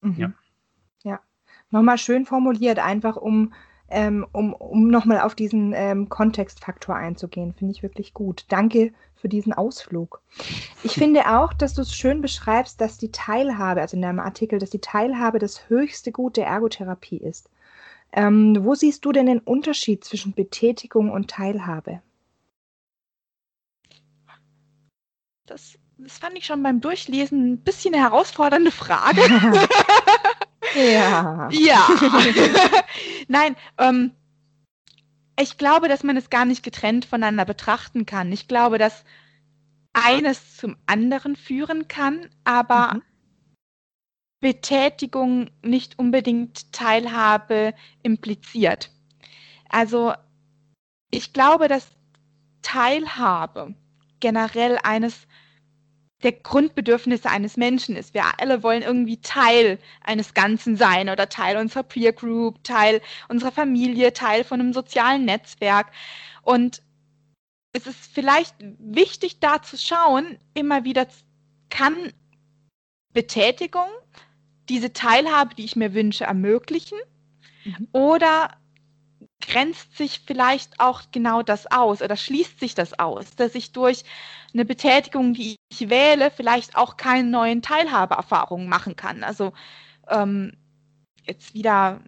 Mhm. 0.00 0.16
Ja. 0.18 0.32
Ja. 1.04 1.20
Nochmal 1.70 1.98
schön 1.98 2.26
formuliert, 2.26 2.78
einfach 2.78 3.16
um, 3.16 3.52
ähm, 3.88 4.26
um, 4.32 4.52
um 4.54 4.88
nochmal 4.88 5.20
auf 5.20 5.34
diesen 5.34 5.72
ähm, 5.74 6.08
Kontextfaktor 6.08 6.94
einzugehen. 6.94 7.54
Finde 7.54 7.72
ich 7.72 7.82
wirklich 7.82 8.14
gut. 8.14 8.44
Danke 8.48 8.92
für 9.14 9.28
diesen 9.28 9.52
Ausflug. 9.52 10.20
Ich 10.82 10.94
finde 10.94 11.28
auch, 11.38 11.52
dass 11.52 11.74
du 11.74 11.82
es 11.82 11.94
schön 11.94 12.20
beschreibst, 12.20 12.80
dass 12.80 12.98
die 12.98 13.12
Teilhabe, 13.12 13.80
also 13.80 13.96
in 13.96 14.02
deinem 14.02 14.18
Artikel, 14.18 14.58
dass 14.58 14.70
die 14.70 14.80
Teilhabe 14.80 15.38
das 15.38 15.68
höchste 15.68 16.10
Gut 16.10 16.36
der 16.36 16.46
Ergotherapie 16.46 17.18
ist. 17.18 17.48
Ähm, 18.12 18.58
wo 18.60 18.74
siehst 18.74 19.04
du 19.04 19.12
denn 19.12 19.26
den 19.26 19.38
Unterschied 19.38 20.04
zwischen 20.04 20.34
Betätigung 20.34 21.10
und 21.10 21.30
Teilhabe? 21.30 22.02
Das, 25.46 25.78
das 25.98 26.18
fand 26.18 26.36
ich 26.36 26.46
schon 26.46 26.62
beim 26.62 26.80
Durchlesen 26.80 27.52
ein 27.52 27.58
bisschen 27.58 27.94
eine 27.94 28.02
herausfordernde 28.02 28.70
Frage. 28.70 29.22
ja. 30.74 31.48
Ja. 31.50 31.88
Nein, 33.28 33.56
ähm, 33.78 34.12
ich 35.40 35.56
glaube, 35.56 35.88
dass 35.88 36.02
man 36.02 36.16
es 36.16 36.28
gar 36.28 36.44
nicht 36.44 36.62
getrennt 36.62 37.06
voneinander 37.06 37.46
betrachten 37.46 38.04
kann. 38.04 38.30
Ich 38.30 38.46
glaube, 38.46 38.78
dass 38.78 39.04
eines 39.94 40.56
zum 40.56 40.76
anderen 40.86 41.36
führen 41.36 41.88
kann, 41.88 42.28
aber 42.44 42.94
mhm. 42.94 43.02
Betätigung 44.42 45.50
nicht 45.62 45.98
unbedingt 46.00 46.72
Teilhabe 46.72 47.74
impliziert. 48.02 48.90
Also 49.68 50.12
ich 51.10 51.32
glaube, 51.32 51.68
dass 51.68 51.86
Teilhabe 52.60 53.74
generell 54.18 54.78
eines 54.82 55.26
der 56.24 56.32
Grundbedürfnisse 56.32 57.30
eines 57.30 57.56
Menschen 57.56 57.96
ist. 57.96 58.14
Wir 58.14 58.40
alle 58.40 58.62
wollen 58.62 58.82
irgendwie 58.82 59.20
Teil 59.20 59.78
eines 60.02 60.34
Ganzen 60.34 60.76
sein 60.76 61.08
oder 61.08 61.28
Teil 61.28 61.56
unserer 61.56 61.84
Peer 61.84 62.12
Group, 62.12 62.64
Teil 62.64 63.00
unserer 63.28 63.52
Familie, 63.52 64.12
Teil 64.12 64.42
von 64.44 64.60
einem 64.60 64.72
sozialen 64.72 65.24
Netzwerk. 65.24 65.92
Und 66.42 66.82
es 67.72 67.86
ist 67.86 68.12
vielleicht 68.12 68.56
wichtig, 68.60 69.38
da 69.38 69.62
zu 69.62 69.78
schauen, 69.78 70.38
immer 70.54 70.84
wieder 70.84 71.06
kann 71.70 72.12
Betätigung 73.12 73.88
diese 74.72 74.92
Teilhabe, 74.92 75.54
die 75.54 75.64
ich 75.64 75.76
mir 75.76 75.92
wünsche, 75.92 76.24
ermöglichen? 76.24 76.98
Mhm. 77.64 77.88
Oder 77.92 78.56
grenzt 79.42 79.96
sich 79.98 80.22
vielleicht 80.26 80.80
auch 80.80 81.02
genau 81.12 81.42
das 81.42 81.70
aus 81.70 82.00
oder 82.00 82.16
schließt 82.16 82.58
sich 82.58 82.74
das 82.74 82.98
aus, 82.98 83.36
dass 83.36 83.54
ich 83.54 83.72
durch 83.72 84.04
eine 84.54 84.64
Betätigung, 84.64 85.34
die 85.34 85.56
ich 85.70 85.90
wähle, 85.90 86.30
vielleicht 86.30 86.76
auch 86.76 86.96
keine 86.96 87.28
neuen 87.28 87.60
Teilhabeerfahrungen 87.60 88.68
machen 88.68 88.96
kann. 88.96 89.24
Also 89.24 89.52
ähm, 90.08 90.56
jetzt 91.24 91.54
wieder 91.54 92.00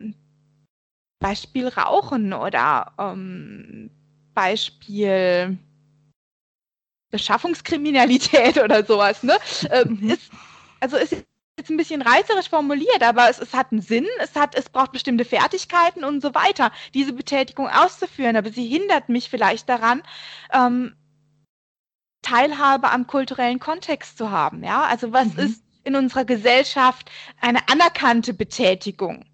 Beispiel 1.18 1.68
Rauchen 1.68 2.32
oder 2.32 2.92
ähm, 2.98 3.90
Beispiel 4.32 5.58
Beschaffungskriminalität 7.10 8.58
oder 8.62 8.84
sowas. 8.84 9.22
Ne? 9.22 9.36
Ähm, 9.70 9.98
mhm. 10.00 10.10
ist, 10.10 10.30
also 10.80 10.96
ist 10.96 11.24
jetzt 11.58 11.70
ein 11.70 11.76
bisschen 11.76 12.02
reißerisch 12.02 12.48
formuliert, 12.48 13.02
aber 13.02 13.30
es, 13.30 13.38
es 13.38 13.54
hat 13.54 13.70
einen 13.70 13.80
Sinn, 13.80 14.06
es, 14.20 14.34
hat, 14.34 14.54
es 14.54 14.68
braucht 14.68 14.92
bestimmte 14.92 15.24
Fertigkeiten 15.24 16.04
und 16.04 16.20
so 16.20 16.34
weiter, 16.34 16.72
diese 16.94 17.12
Betätigung 17.12 17.68
auszuführen, 17.68 18.36
aber 18.36 18.50
sie 18.50 18.66
hindert 18.66 19.08
mich 19.08 19.30
vielleicht 19.30 19.68
daran, 19.68 20.02
ähm, 20.52 20.94
Teilhabe 22.22 22.90
am 22.90 23.06
kulturellen 23.06 23.60
Kontext 23.60 24.16
zu 24.16 24.30
haben. 24.30 24.64
Ja, 24.64 24.82
also 24.84 25.12
was 25.12 25.34
mhm. 25.34 25.40
ist 25.40 25.62
in 25.84 25.94
unserer 25.94 26.24
Gesellschaft 26.24 27.10
eine 27.40 27.68
anerkannte 27.68 28.32
Betätigung? 28.32 29.26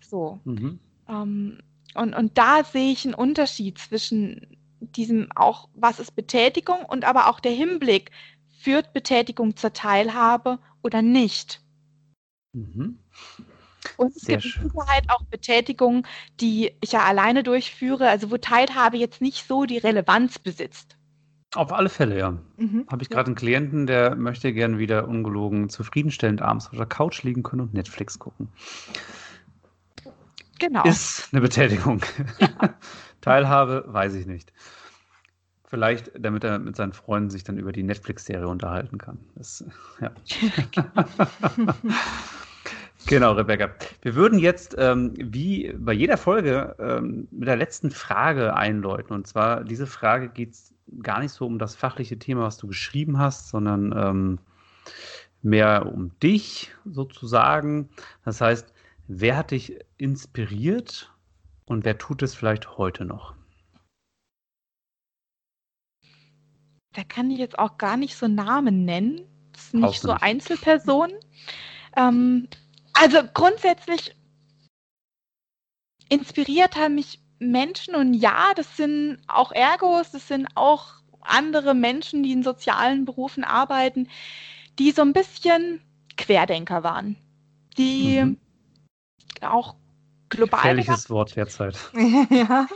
So. 0.00 0.38
Mhm. 0.44 0.78
Ähm, 1.08 1.58
und, 1.94 2.14
und 2.14 2.36
da 2.36 2.62
sehe 2.62 2.92
ich 2.92 3.04
einen 3.06 3.14
Unterschied 3.14 3.78
zwischen 3.78 4.58
diesem 4.80 5.28
auch, 5.34 5.68
was 5.74 5.98
ist 5.98 6.14
Betätigung 6.14 6.84
und 6.84 7.06
aber 7.06 7.28
auch 7.28 7.40
der 7.40 7.52
Hinblick, 7.52 8.10
führt 8.66 8.92
Betätigung 8.92 9.54
zur 9.54 9.72
Teilhabe 9.72 10.58
oder 10.82 11.00
nicht. 11.00 11.62
Mhm. 12.52 12.98
Und 13.96 14.16
es 14.16 14.22
Sehr 14.22 14.38
gibt 14.38 14.60
mit 14.60 14.72
Sicherheit 14.72 15.04
auch 15.06 15.22
Betätigungen, 15.26 16.04
die 16.40 16.72
ich 16.80 16.90
ja 16.90 17.04
alleine 17.04 17.44
durchführe, 17.44 18.08
also 18.08 18.32
wo 18.32 18.38
Teilhabe 18.38 18.96
jetzt 18.96 19.22
nicht 19.22 19.46
so 19.46 19.66
die 19.66 19.78
Relevanz 19.78 20.40
besitzt. 20.40 20.96
Auf 21.54 21.72
alle 21.72 21.88
Fälle, 21.88 22.18
ja. 22.18 22.32
Mhm. 22.56 22.88
Habe 22.90 23.04
ich 23.04 23.08
gerade 23.08 23.26
einen 23.26 23.36
Klienten, 23.36 23.86
der 23.86 24.16
möchte 24.16 24.52
gern 24.52 24.78
wieder 24.78 25.06
ungelogen 25.06 25.68
zufriedenstellend 25.68 26.42
abends 26.42 26.66
auf 26.66 26.76
der 26.76 26.86
Couch 26.86 27.22
liegen 27.22 27.44
können 27.44 27.62
und 27.62 27.72
Netflix 27.72 28.18
gucken. 28.18 28.48
genau. 30.58 30.82
ist 30.82 31.28
eine 31.30 31.40
Betätigung. 31.40 32.02
Ja. 32.40 32.48
Teilhabe, 33.20 33.84
weiß 33.86 34.14
ich 34.14 34.26
nicht. 34.26 34.52
Vielleicht, 35.68 36.12
damit 36.18 36.44
er 36.44 36.60
mit 36.60 36.76
seinen 36.76 36.92
Freunden 36.92 37.28
sich 37.28 37.42
dann 37.42 37.58
über 37.58 37.72
die 37.72 37.82
Netflix-Serie 37.82 38.46
unterhalten 38.46 38.98
kann. 38.98 39.18
Das, 39.34 39.64
ja. 40.00 40.12
genau, 43.06 43.32
Rebecca. 43.32 43.70
Wir 44.02 44.14
würden 44.14 44.38
jetzt, 44.38 44.76
ähm, 44.78 45.12
wie 45.16 45.72
bei 45.76 45.92
jeder 45.92 46.18
Folge, 46.18 46.76
ähm, 46.78 47.26
mit 47.32 47.48
der 47.48 47.56
letzten 47.56 47.90
Frage 47.90 48.54
einläuten. 48.54 49.14
Und 49.14 49.26
zwar, 49.26 49.64
diese 49.64 49.88
Frage 49.88 50.28
geht 50.28 50.56
gar 51.02 51.18
nicht 51.18 51.32
so 51.32 51.44
um 51.46 51.58
das 51.58 51.74
fachliche 51.74 52.18
Thema, 52.18 52.42
was 52.42 52.58
du 52.58 52.68
geschrieben 52.68 53.18
hast, 53.18 53.48
sondern 53.48 53.92
ähm, 53.96 54.38
mehr 55.42 55.86
um 55.92 56.16
dich 56.20 56.72
sozusagen. 56.84 57.88
Das 58.24 58.40
heißt, 58.40 58.72
wer 59.08 59.36
hat 59.36 59.50
dich 59.50 59.78
inspiriert 59.96 61.12
und 61.64 61.84
wer 61.84 61.98
tut 61.98 62.22
es 62.22 62.36
vielleicht 62.36 62.78
heute 62.78 63.04
noch? 63.04 63.35
Da 66.96 67.04
kann 67.04 67.30
ich 67.30 67.38
jetzt 67.38 67.58
auch 67.58 67.76
gar 67.76 67.98
nicht 67.98 68.16
so 68.16 68.26
Namen 68.26 68.86
nennen. 68.86 69.20
Das 69.52 69.70
sind 69.70 69.80
nicht 69.82 70.00
so. 70.00 70.12
Einzelpersonen. 70.12 71.14
Ähm, 71.94 72.48
also 72.94 73.18
grundsätzlich 73.34 74.16
inspiriert 76.08 76.74
haben 76.76 76.94
mich 76.94 77.20
Menschen 77.38 77.94
und 77.94 78.14
ja, 78.14 78.52
das 78.56 78.78
sind 78.78 79.18
auch 79.28 79.52
Ergos, 79.52 80.10
das 80.12 80.26
sind 80.26 80.48
auch 80.54 80.94
andere 81.20 81.74
Menschen, 81.74 82.22
die 82.22 82.32
in 82.32 82.42
sozialen 82.42 83.04
Berufen 83.04 83.44
arbeiten, 83.44 84.08
die 84.78 84.90
so 84.90 85.02
ein 85.02 85.12
bisschen 85.12 85.82
Querdenker 86.16 86.82
waren, 86.82 87.16
die 87.76 88.22
mhm. 88.22 88.38
auch 89.42 89.76
global. 90.28 90.60
Gefährliches 90.60 91.10
Wort 91.10 91.36
derzeit. 91.36 91.76
ja. 91.94 92.66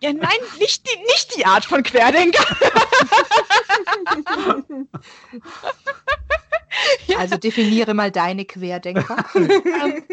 ja, 0.00 0.12
nein, 0.12 0.38
nicht 0.58 0.86
die, 0.86 0.98
nicht 1.06 1.36
die 1.36 1.46
Art 1.46 1.64
von 1.64 1.82
Querdenker. 1.82 2.44
also 7.18 7.36
definiere 7.36 7.94
mal 7.94 8.10
deine 8.10 8.44
Querdenker. 8.44 9.24
Ähm, 9.34 10.04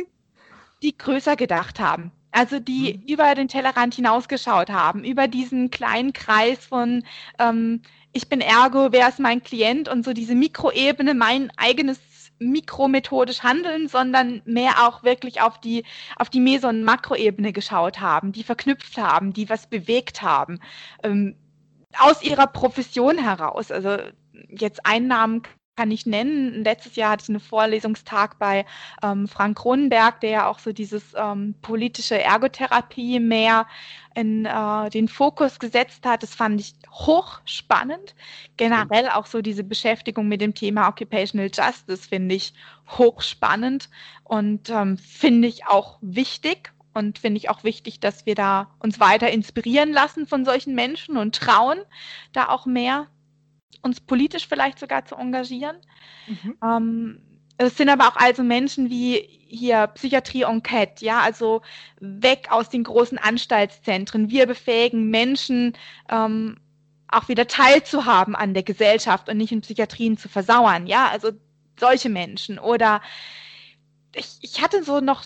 die 0.82 0.98
größer 0.98 1.36
gedacht 1.36 1.80
haben. 1.80 2.12
Also 2.32 2.60
die 2.60 2.96
mhm. 2.96 3.14
über 3.14 3.36
den 3.36 3.48
Tellerrand 3.48 3.94
hinausgeschaut 3.94 4.70
haben, 4.70 5.04
über 5.04 5.28
diesen 5.28 5.72
kleinen 5.72 6.14
Kreis 6.14 6.66
von 6.66 7.04
ähm, 7.40 7.82
ich 8.16 8.30
bin 8.30 8.42
Ergo, 8.42 8.90
wer 8.92 9.10
ist 9.10 9.20
mein 9.20 9.42
Klient 9.42 9.90
und 9.90 10.06
so 10.06 10.14
diese 10.14 10.36
Mikroebene, 10.36 11.16
mein 11.16 11.52
eigenes 11.58 12.00
mikromethodisch 12.52 13.44
handeln, 13.44 13.88
sondern 13.88 14.42
mehr 14.46 14.88
auch 14.88 15.04
wirklich 15.04 15.42
auf 15.42 15.60
die, 15.60 15.84
auf 16.16 16.30
die 16.30 16.40
Meso- 16.40 16.70
und 16.70 16.84
Makroebene 16.84 17.54
geschaut 17.54 18.00
haben, 18.00 18.32
die 18.32 18.44
verknüpft 18.44 18.98
haben, 18.98 19.34
die 19.34 19.50
was 19.50 19.68
bewegt 19.68 20.22
haben, 20.22 20.60
ähm, 21.04 21.36
aus 21.98 22.24
ihrer 22.24 22.48
Profession 22.48 23.18
heraus. 23.18 23.72
Also 23.72 23.98
jetzt 24.50 24.86
Einnahmen 24.86 25.44
kann 25.76 25.92
ich 25.92 26.06
nennen. 26.06 26.64
Letztes 26.64 26.96
Jahr 26.96 27.12
hatte 27.12 27.24
ich 27.24 27.30
einen 27.30 27.40
Vorlesungstag 27.40 28.38
bei 28.38 28.66
ähm, 29.02 29.28
Frank 29.28 29.58
Kronenberg, 29.58 30.20
der 30.22 30.30
ja 30.30 30.48
auch 30.48 30.60
so 30.60 30.72
dieses 30.72 31.14
ähm, 31.16 31.56
politische 31.62 32.22
Ergotherapie 32.22 33.20
mehr 33.20 33.66
in 34.16 34.46
äh, 34.46 34.90
den 34.92 35.08
Fokus 35.08 35.60
gesetzt 35.60 36.06
hat. 36.06 36.22
Das 36.22 36.36
fand 36.36 36.60
ich 36.60 36.76
hochspannend. 36.92 38.14
Generell 38.58 39.10
auch 39.10 39.26
so 39.26 39.42
diese 39.42 39.64
Beschäftigung 39.64 40.28
mit 40.28 40.42
dem 40.42 40.54
Thema 40.54 40.88
Occupational 40.88 41.50
Justice 41.52 42.08
finde 42.08 42.36
ich 42.36 42.54
hochspannend 42.90 43.90
und 44.24 44.70
ähm, 44.70 44.98
finde 44.98 45.48
ich 45.48 45.66
auch 45.68 45.98
wichtig. 46.02 46.72
Und 46.96 47.18
finde 47.18 47.40
ich 47.40 47.50
auch 47.50 47.64
wichtig, 47.64 48.02
dass 48.02 48.28
wir 48.28 48.36
da 48.36 48.70
uns 48.78 49.00
weiter 49.00 49.32
inspirieren 49.32 49.92
lassen 49.92 50.28
von 50.28 50.46
solchen 50.46 50.76
Menschen 50.76 51.18
und 51.18 51.34
trauen, 51.34 51.80
da 52.34 52.50
auch 52.50 52.68
mehr 52.68 53.08
uns 53.82 54.02
politisch 54.02 54.48
vielleicht 54.48 54.80
sogar 54.80 55.06
zu 55.06 55.16
engagieren. 55.16 55.78
Mhm. 56.28 56.58
Ähm, 56.64 57.22
es 57.58 57.78
sind 57.78 57.90
aber 57.90 58.08
auch 58.08 58.16
also 58.16 58.44
Menschen 58.44 58.90
wie 58.90 59.28
hier 59.48 59.88
Psychiatrie 59.88 60.44
Enquete, 60.44 61.06
ja, 61.06 61.20
also 61.20 61.62
weg 62.00 62.48
aus 62.50 62.70
den 62.70 62.84
großen 62.84 63.18
Anstaltszentren. 63.18 64.30
Wir 64.30 64.48
befähigen 64.48 65.10
Menschen, 65.10 65.74
ähm, 66.10 66.58
auch 67.08 67.28
wieder 67.28 67.48
teilzuhaben 67.48 68.36
an 68.36 68.56
der 68.56 68.64
Gesellschaft 68.64 69.30
und 69.30 69.38
nicht 69.38 69.52
in 69.52 69.62
Psychiatrien 69.62 70.18
zu 70.18 70.30
versauern, 70.30 70.88
ja, 70.88 71.10
also 71.10 71.32
solche 71.80 72.10
Menschen. 72.10 72.58
Oder 72.58 73.02
ich, 74.16 74.38
ich 74.42 74.62
hatte 74.62 74.84
so 74.84 75.00
noch 75.00 75.24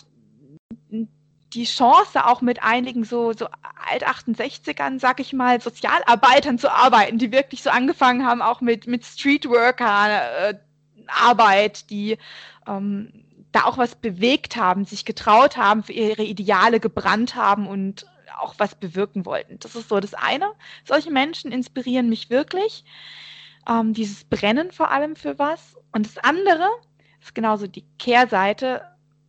die 1.52 1.64
Chance, 1.64 2.26
auch 2.26 2.42
mit 2.42 2.62
einigen 2.62 3.04
so, 3.04 3.32
so 3.32 3.46
Alt-68ern, 3.90 5.00
sag 5.00 5.20
ich 5.20 5.32
mal, 5.32 5.60
Sozialarbeitern 5.60 6.58
zu 6.58 6.72
arbeiten, 6.72 7.18
die 7.18 7.32
wirklich 7.32 7.62
so 7.62 7.70
angefangen 7.70 8.26
haben, 8.26 8.42
auch 8.42 8.60
mit, 8.60 8.86
mit 8.86 9.04
Streetworker-Arbeit, 9.04 11.78
äh, 11.78 11.82
die 11.88 12.18
ähm, 12.66 13.24
da 13.52 13.64
auch 13.64 13.78
was 13.78 13.94
bewegt 13.94 14.56
haben, 14.56 14.84
sich 14.84 15.04
getraut 15.04 15.56
haben, 15.56 15.82
für 15.82 15.92
ihre 15.92 16.22
Ideale 16.22 16.80
gebrannt 16.80 17.34
haben 17.34 17.66
und 17.66 18.06
auch 18.38 18.54
was 18.58 18.74
bewirken 18.74 19.24
wollten. 19.24 19.58
Das 19.58 19.74
ist 19.74 19.88
so 19.88 20.00
das 20.00 20.14
eine. 20.14 20.50
Solche 20.84 21.10
Menschen 21.10 21.50
inspirieren 21.50 22.08
mich 22.08 22.30
wirklich. 22.30 22.84
Ähm, 23.68 23.94
dieses 23.94 24.24
Brennen 24.24 24.70
vor 24.70 24.90
allem 24.90 25.16
für 25.16 25.38
was. 25.38 25.76
Und 25.92 26.06
das 26.06 26.18
andere 26.18 26.68
ist 27.20 27.34
genauso 27.34 27.66
die 27.66 27.84
Kehrseite, 27.98 28.82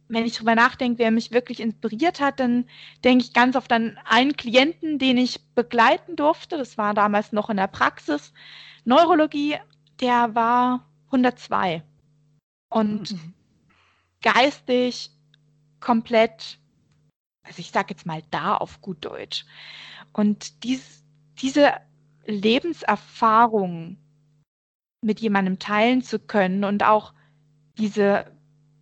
wenn 0.09 0.25
ich 0.25 0.35
drüber 0.35 0.55
nachdenke, 0.55 0.99
wer 0.99 1.11
mich 1.11 1.31
wirklich 1.31 1.59
inspiriert 1.59 2.19
hat, 2.19 2.39
dann 2.39 2.65
denke 3.03 3.23
ich 3.23 3.33
ganz 3.33 3.55
oft 3.55 3.71
an 3.71 3.97
einen 4.05 4.35
Klienten, 4.35 4.97
den 4.97 5.17
ich 5.17 5.39
begleiten 5.53 6.15
durfte. 6.15 6.57
Das 6.57 6.77
war 6.77 6.95
damals 6.95 7.31
noch 7.31 7.49
in 7.49 7.57
der 7.57 7.67
Praxis. 7.67 8.33
Neurologie, 8.85 9.57
der 10.01 10.33
war 10.33 10.89
102 11.05 11.83
und 12.69 13.11
mhm. 13.11 13.33
geistig 14.21 15.11
komplett, 15.79 16.57
also 17.43 17.59
ich 17.59 17.71
sage 17.71 17.91
jetzt 17.91 18.07
mal 18.07 18.23
da 18.31 18.57
auf 18.57 18.81
gut 18.81 19.05
Deutsch. 19.05 19.45
Und 20.11 20.63
dies, 20.63 21.03
diese 21.39 21.73
Lebenserfahrung 22.25 23.97
mit 25.01 25.19
jemandem 25.19 25.59
teilen 25.59 26.01
zu 26.01 26.17
können 26.19 26.63
und 26.63 26.83
auch 26.83 27.13
diese 27.77 28.25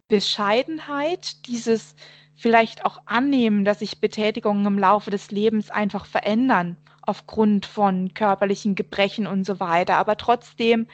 Bescheidenheit, 0.08 1.46
dieses 1.48 1.96
vielleicht 2.36 2.86
auch 2.86 3.02
annehmen, 3.06 3.66
dass 3.66 3.80
sich 3.80 4.00
Betätigungen 4.00 4.66
im 4.66 4.80
Laufe 4.80 5.12
des 5.12 5.32
Lebens 5.32 5.70
einfach 5.70 6.06
verändern 6.06 6.78
aufgrund 7.02 7.66
von 7.66 8.14
körperlichen 8.14 8.76
Gebrechen 8.76 9.28
und 9.28 9.46
so 9.46 9.60
weiter, 9.60 9.98
aber 9.98 10.18
trotzdem 10.18 10.88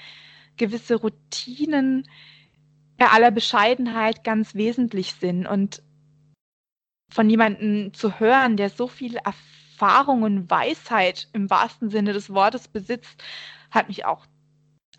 gewisse 0.57 0.95
Routinen 0.95 2.07
bei 2.97 3.07
aller 3.07 3.31
Bescheidenheit 3.31 4.23
ganz 4.23 4.55
wesentlich 4.55 5.15
sind 5.15 5.47
und 5.47 5.81
von 7.09 7.29
jemandem 7.29 7.93
zu 7.93 8.19
hören, 8.19 8.57
der 8.57 8.69
so 8.69 8.87
viel 8.87 9.17
Erfahrung 9.17 10.23
und 10.23 10.49
Weisheit 10.49 11.27
im 11.33 11.49
wahrsten 11.49 11.89
Sinne 11.89 12.13
des 12.13 12.29
Wortes 12.31 12.67
besitzt, 12.67 13.23
hat 13.71 13.87
mich 13.87 14.05
auch 14.05 14.25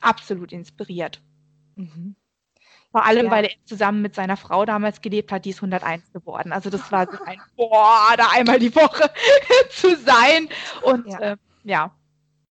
absolut 0.00 0.52
inspiriert. 0.52 1.22
Mhm. 1.76 2.16
Vor 2.94 3.04
allem, 3.04 3.26
ja. 3.26 3.30
weil 3.32 3.44
er 3.46 3.50
zusammen 3.64 4.02
mit 4.02 4.14
seiner 4.14 4.36
Frau 4.36 4.64
damals 4.64 5.00
gelebt 5.00 5.32
hat, 5.32 5.44
die 5.44 5.50
ist 5.50 5.56
101 5.56 6.12
geworden. 6.12 6.52
Also 6.52 6.70
das 6.70 6.92
war 6.92 7.10
so 7.10 7.18
ein, 7.24 7.40
boah, 7.56 8.14
da 8.16 8.28
einmal 8.32 8.60
die 8.60 8.72
Woche 8.72 9.10
zu 9.68 9.96
sein. 9.96 10.48
Und 10.82 11.08
ja. 11.08 11.18
Äh, 11.18 11.36
ja. 11.64 11.90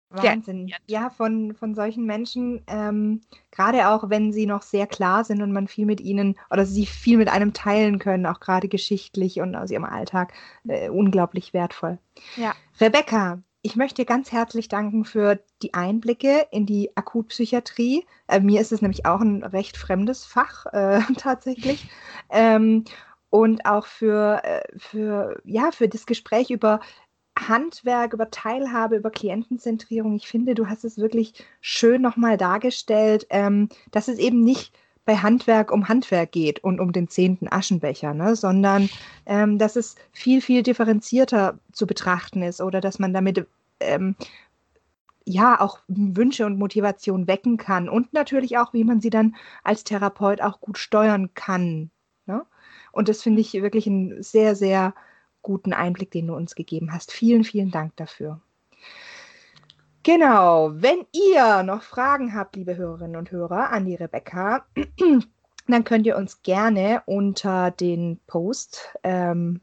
Wahnsinn. 0.09 0.71
Ja, 0.87 1.11
von, 1.11 1.53
von 1.53 1.75
solchen 1.75 2.05
Menschen, 2.05 2.63
ähm, 2.65 3.21
gerade 3.51 3.87
auch 3.89 4.09
wenn 4.09 4.33
sie 4.33 4.47
noch 4.47 4.63
sehr 4.63 4.87
klar 4.87 5.23
sind 5.25 5.43
und 5.43 5.51
man 5.51 5.67
viel 5.67 5.85
mit 5.85 6.01
ihnen 6.01 6.35
oder 6.49 6.65
sie 6.65 6.87
viel 6.87 7.19
mit 7.19 7.29
einem 7.29 7.53
teilen 7.53 7.99
können, 7.99 8.25
auch 8.25 8.39
gerade 8.39 8.67
geschichtlich 8.67 9.41
und 9.41 9.55
aus 9.55 9.69
ihrem 9.69 9.85
Alltag, 9.85 10.33
äh, 10.67 10.89
unglaublich 10.89 11.53
wertvoll. 11.53 11.99
Ja. 12.35 12.55
Rebecca, 12.79 13.43
ich 13.61 13.75
möchte 13.75 14.01
dir 14.01 14.05
ganz 14.05 14.31
herzlich 14.31 14.67
danken 14.67 15.05
für 15.05 15.39
die 15.61 15.73
Einblicke 15.73 16.47
in 16.51 16.65
die 16.65 16.95
Akutpsychiatrie. 16.95 18.05
Äh, 18.27 18.39
mir 18.39 18.59
ist 18.59 18.71
es 18.71 18.81
nämlich 18.81 19.05
auch 19.05 19.21
ein 19.21 19.43
recht 19.43 19.77
fremdes 19.77 20.25
Fach 20.25 20.65
äh, 20.67 21.01
tatsächlich. 21.17 21.89
Ähm, 22.29 22.85
und 23.29 23.65
auch 23.65 23.85
für, 23.85 24.43
äh, 24.43 24.61
für, 24.77 25.39
ja, 25.45 25.71
für 25.71 25.87
das 25.87 26.05
Gespräch 26.05 26.49
über 26.49 26.79
Handwerk, 27.37 28.13
über 28.13 28.29
Teilhabe, 28.29 28.97
über 28.97 29.11
Klientenzentrierung. 29.11 30.15
Ich 30.15 30.27
finde, 30.27 30.55
du 30.55 30.67
hast 30.67 30.83
es 30.83 30.97
wirklich 30.97 31.33
schön 31.61 32.01
nochmal 32.01 32.37
dargestellt, 32.37 33.27
ähm, 33.29 33.69
dass 33.91 34.07
es 34.07 34.17
eben 34.17 34.43
nicht 34.43 34.75
bei 35.11 35.17
Handwerk 35.17 35.73
um 35.73 35.89
Handwerk 35.89 36.31
geht 36.31 36.63
und 36.63 36.79
um 36.79 36.93
den 36.93 37.09
zehnten 37.09 37.51
Aschenbecher, 37.51 38.13
ne? 38.13 38.37
sondern 38.37 38.89
ähm, 39.25 39.57
dass 39.57 39.75
es 39.75 39.97
viel, 40.13 40.39
viel 40.41 40.63
differenzierter 40.63 41.59
zu 41.73 41.85
betrachten 41.85 42.41
ist 42.41 42.61
oder 42.61 42.79
dass 42.79 42.97
man 42.97 43.13
damit 43.13 43.45
ähm, 43.81 44.15
ja 45.25 45.59
auch 45.59 45.79
Wünsche 45.89 46.45
und 46.45 46.57
Motivation 46.57 47.27
wecken 47.27 47.57
kann 47.57 47.89
und 47.89 48.13
natürlich 48.13 48.57
auch, 48.57 48.71
wie 48.71 48.85
man 48.85 49.01
sie 49.01 49.09
dann 49.09 49.35
als 49.65 49.83
Therapeut 49.83 50.39
auch 50.39 50.61
gut 50.61 50.77
steuern 50.77 51.33
kann. 51.33 51.91
Ne? 52.25 52.45
Und 52.93 53.09
das 53.09 53.21
finde 53.21 53.41
ich 53.41 53.51
wirklich 53.51 53.87
einen 53.87 54.23
sehr, 54.23 54.55
sehr 54.55 54.93
guten 55.41 55.73
Einblick, 55.73 56.11
den 56.11 56.27
du 56.27 56.35
uns 56.35 56.55
gegeben 56.55 56.93
hast. 56.93 57.11
Vielen, 57.11 57.43
vielen 57.43 57.71
Dank 57.71 57.97
dafür. 57.97 58.39
Genau, 60.03 60.71
wenn 60.73 61.05
ihr 61.11 61.63
noch 61.63 61.83
Fragen 61.83 62.33
habt, 62.33 62.55
liebe 62.55 62.75
Hörerinnen 62.75 63.17
und 63.17 63.31
Hörer, 63.31 63.71
an 63.71 63.85
die 63.85 63.95
Rebecca, 63.95 64.65
dann 65.67 65.83
könnt 65.83 66.07
ihr 66.07 66.17
uns 66.17 66.41
gerne 66.41 67.03
unter 67.05 67.69
den 67.69 68.19
Post 68.25 68.95
ähm, 69.03 69.61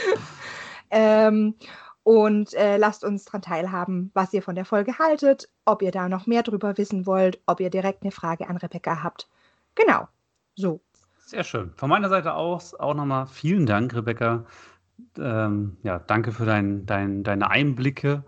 ähm, 0.90 1.54
und 2.06 2.54
äh, 2.54 2.76
lasst 2.76 3.02
uns 3.02 3.24
daran 3.24 3.42
teilhaben, 3.42 4.12
was 4.14 4.32
ihr 4.32 4.40
von 4.40 4.54
der 4.54 4.64
Folge 4.64 4.96
haltet, 5.00 5.48
ob 5.64 5.82
ihr 5.82 5.90
da 5.90 6.08
noch 6.08 6.28
mehr 6.28 6.44
drüber 6.44 6.78
wissen 6.78 7.04
wollt, 7.04 7.40
ob 7.46 7.58
ihr 7.58 7.68
direkt 7.68 8.04
eine 8.04 8.12
Frage 8.12 8.48
an 8.48 8.56
Rebecca 8.58 9.02
habt. 9.02 9.28
Genau, 9.74 10.06
so. 10.54 10.80
Sehr 11.18 11.42
schön. 11.42 11.72
Von 11.74 11.90
meiner 11.90 12.08
Seite 12.08 12.34
aus 12.34 12.76
auch 12.76 12.94
nochmal 12.94 13.26
vielen 13.26 13.66
Dank, 13.66 13.92
Rebecca. 13.92 14.44
Ähm, 15.18 15.78
ja, 15.82 15.98
danke 15.98 16.30
für 16.30 16.44
dein, 16.44 16.86
dein, 16.86 17.24
deine 17.24 17.50
Einblicke. 17.50 18.22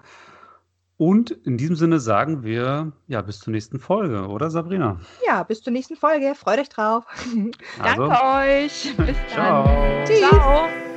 Und 0.96 1.30
in 1.30 1.56
diesem 1.56 1.76
Sinne 1.76 2.00
sagen 2.00 2.42
wir 2.42 2.90
ja 3.06 3.22
bis 3.22 3.38
zur 3.38 3.52
nächsten 3.52 3.78
Folge, 3.78 4.26
oder 4.26 4.50
Sabrina? 4.50 4.98
Ja, 5.24 5.44
bis 5.44 5.62
zur 5.62 5.72
nächsten 5.72 5.94
Folge. 5.94 6.34
Freut 6.34 6.58
euch 6.58 6.68
drauf. 6.68 7.04
Also, 7.80 8.08
Danke 8.08 8.24
euch. 8.24 8.96
Bis 8.96 9.16
dann. 9.36 9.64
Ciao. 9.64 10.04
Tschüss. 10.04 10.18
Ciao. 10.18 10.88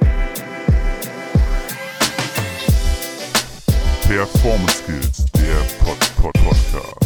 Performance 4.11 4.83
Skills, 4.83 5.25
der 5.31 5.63
Pod 5.79 5.97
-Pod 6.21 6.33
Podcast. 6.43 7.00